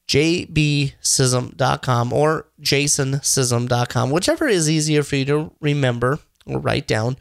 jbsisam.com 0.08 2.12
or 2.12 2.46
jasonsisam.com, 2.60 4.10
whichever 4.10 4.46
is 4.46 4.70
easier 4.70 5.02
for 5.02 5.16
you 5.16 5.24
to 5.24 5.52
remember 5.60 6.20
or 6.46 6.60
write 6.60 6.86
down. 6.86 7.16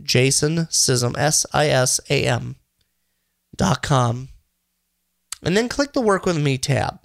Jason 0.00 0.66
Sisam, 0.66 1.18
S 1.18 1.44
I 1.52 1.70
S 1.70 1.98
A 2.08 2.24
M 2.24 2.54
dot 3.56 3.82
com. 3.82 4.28
And 5.42 5.56
then 5.56 5.68
click 5.68 5.92
the 5.92 6.00
Work 6.00 6.24
With 6.24 6.40
Me 6.40 6.56
tab. 6.56 7.00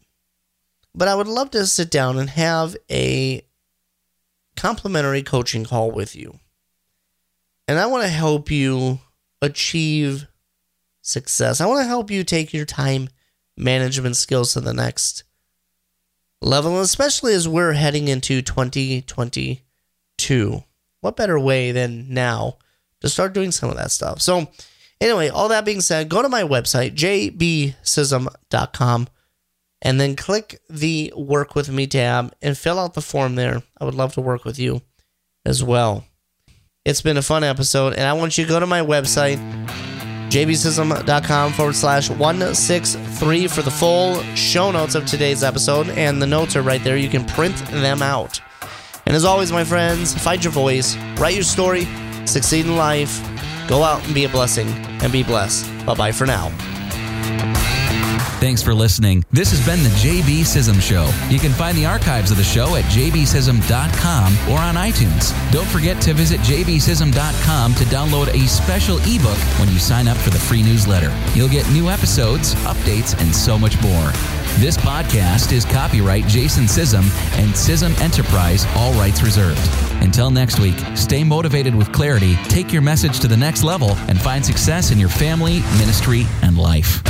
But 0.94 1.08
I 1.08 1.16
would 1.16 1.28
love 1.28 1.50
to 1.52 1.66
sit 1.66 1.90
down 1.90 2.20
and 2.20 2.30
have 2.30 2.78
a 2.92 3.42
complimentary 4.56 5.24
coaching 5.24 5.66
call 5.66 5.90
with 5.90 6.16
you. 6.16 6.40
And 7.72 7.80
I 7.80 7.86
want 7.86 8.04
to 8.04 8.10
help 8.10 8.52
you 8.52 9.00
achieve 9.42 10.28
success. 11.02 11.62
I 11.62 11.68
want 11.68 11.80
to 11.80 11.88
help 11.88 12.12
you 12.12 12.26
take 12.26 12.54
your 12.54 12.66
time 12.66 13.08
management 13.56 14.18
skills 14.18 14.52
to 14.54 14.60
the 14.60 14.74
next 14.74 15.24
level, 16.42 16.82
especially 16.82 17.34
as 17.34 17.48
we're 17.48 17.72
heading 17.72 18.10
into 18.10 18.42
2022. 18.42 20.64
What 21.00 21.16
better 21.16 21.40
way 21.40 21.72
than 21.72 22.14
now 22.14 22.58
to 23.00 23.08
start 23.08 23.32
doing 23.32 23.54
some 23.54 23.70
of 23.70 23.78
that 23.78 23.92
stuff? 23.92 24.22
So, 24.22 24.50
anyway, 25.00 25.30
all 25.30 25.48
that 25.48 25.64
being 25.64 25.80
said, 25.80 26.10
go 26.10 26.22
to 26.22 26.28
my 26.28 26.44
website, 26.44 26.94
jbsisam.com, 26.94 29.08
and 29.82 29.98
then 29.98 30.18
click 30.18 30.60
the 30.70 31.14
Work 31.16 31.56
With 31.56 31.70
Me 31.70 31.88
tab 31.88 32.36
and 32.42 32.58
fill 32.58 32.80
out 32.80 32.96
the 32.96 33.02
form 33.02 33.36
there. 33.36 33.64
I 33.80 33.86
would 33.86 33.96
love 33.96 34.14
to 34.16 34.22
work 34.22 34.44
with 34.44 34.60
you 34.60 34.82
as 35.46 35.64
well. 35.64 36.06
It's 36.84 37.04
been 37.04 37.18
a 37.18 37.22
fun 37.22 37.44
episode, 37.44 37.94
and 37.94 38.06
I 38.06 38.14
want 38.14 38.40
you 38.40 38.44
to 38.44 38.50
go 38.50 38.60
to 38.60 38.66
my 38.66 38.82
website 38.82 39.38
jbsisam.com 40.32 41.54
forward 41.54 41.76
slash 41.76 42.10
163 42.10 43.48
for 43.48 43.62
the 43.62 43.70
full 43.70 44.16
show 44.34 44.72
notes 44.72 44.96
of 44.96 45.06
today's 45.06 45.44
episode. 45.44 45.90
And 45.90 46.20
the 46.20 46.26
notes 46.26 46.56
are 46.56 46.64
right 46.64 46.84
there. 46.84 46.98
You 46.98 47.10
can 47.10 47.24
print 47.26 47.56
them 47.68 48.02
out. 48.02 48.42
And 49.06 49.16
as 49.16 49.26
always, 49.26 49.52
my 49.52 49.64
friends, 49.64 50.16
find 50.16 50.44
your 50.44 50.54
voice, 50.54 50.96
write 51.18 51.36
your 51.36 51.44
story, 51.44 51.86
succeed 52.26 52.66
in 52.66 52.76
life, 52.76 53.22
go 53.68 53.84
out 53.84 54.04
and 54.06 54.16
be 54.16 54.24
a 54.24 54.30
blessing, 54.30 54.68
and 55.04 55.12
be 55.12 55.22
blessed. 55.22 55.86
Bye 55.86 55.94
bye 55.94 56.12
for 56.12 56.26
now. 56.26 56.52
Thanks 58.40 58.62
for 58.64 58.74
listening. 58.74 59.24
This 59.32 59.52
has 59.52 59.66
been 59.66 59.84
the 59.84 59.90
JB 59.90 60.42
Sisam 60.42 60.82
Show. 60.82 61.10
You 61.30 61.40
can 61.40 61.52
find 61.52 61.78
the 61.78 61.86
archives 61.86 62.32
of 62.32 62.38
the 62.38 62.44
show 62.44 62.76
at 62.76 62.84
jbsisam.com 62.86 64.34
or 64.50 64.60
on 64.60 64.76
iTunes. 64.76 65.32
Don't 65.52 65.68
forget 65.68 66.02
to 66.04 66.14
visit 66.14 66.40
jbsisam.com 66.42 67.76
to 67.76 67.84
download 67.86 68.28
a 68.34 68.48
special 68.48 68.98
ebook 69.00 69.38
when 69.60 69.70
you 69.70 69.80
sign 69.80 70.08
up 70.08 70.18
for 70.18 70.30
the 70.30 70.40
free 70.40 70.64
newsletter. 70.64 71.16
You'll 71.34 71.50
get 71.50 71.70
new 71.72 71.90
episodes, 71.90 72.56
updates, 72.66 73.20
and 73.22 73.34
so 73.34 73.58
much 73.58 73.82
more. 73.82 74.12
This 74.58 74.76
podcast 74.76 75.54
is 75.54 75.64
copyright 75.64 76.28
Jason 76.28 76.66
Sisam 76.66 77.04
and 77.40 77.52
Sisam 77.54 78.00
Enterprise, 78.02 78.66
all 78.76 78.92
rights 78.94 79.24
reserved. 79.24 79.62
Until 80.02 80.30
next 80.30 80.60
week, 80.60 80.78
stay 80.96 81.24
motivated 81.24 81.74
with 81.74 81.92
clarity, 81.94 82.36
take 82.50 82.74
your 82.74 82.82
message 82.82 83.20
to 83.22 83.28
the 83.28 83.38
next 83.38 83.64
level, 83.64 83.92
and 84.08 84.20
find 84.20 84.46
success 84.46 84.92
in 84.92 85.00
your 85.00 85.10
family, 85.10 85.62
ministry, 85.78 86.26
and 86.42 86.58
life. 86.58 87.02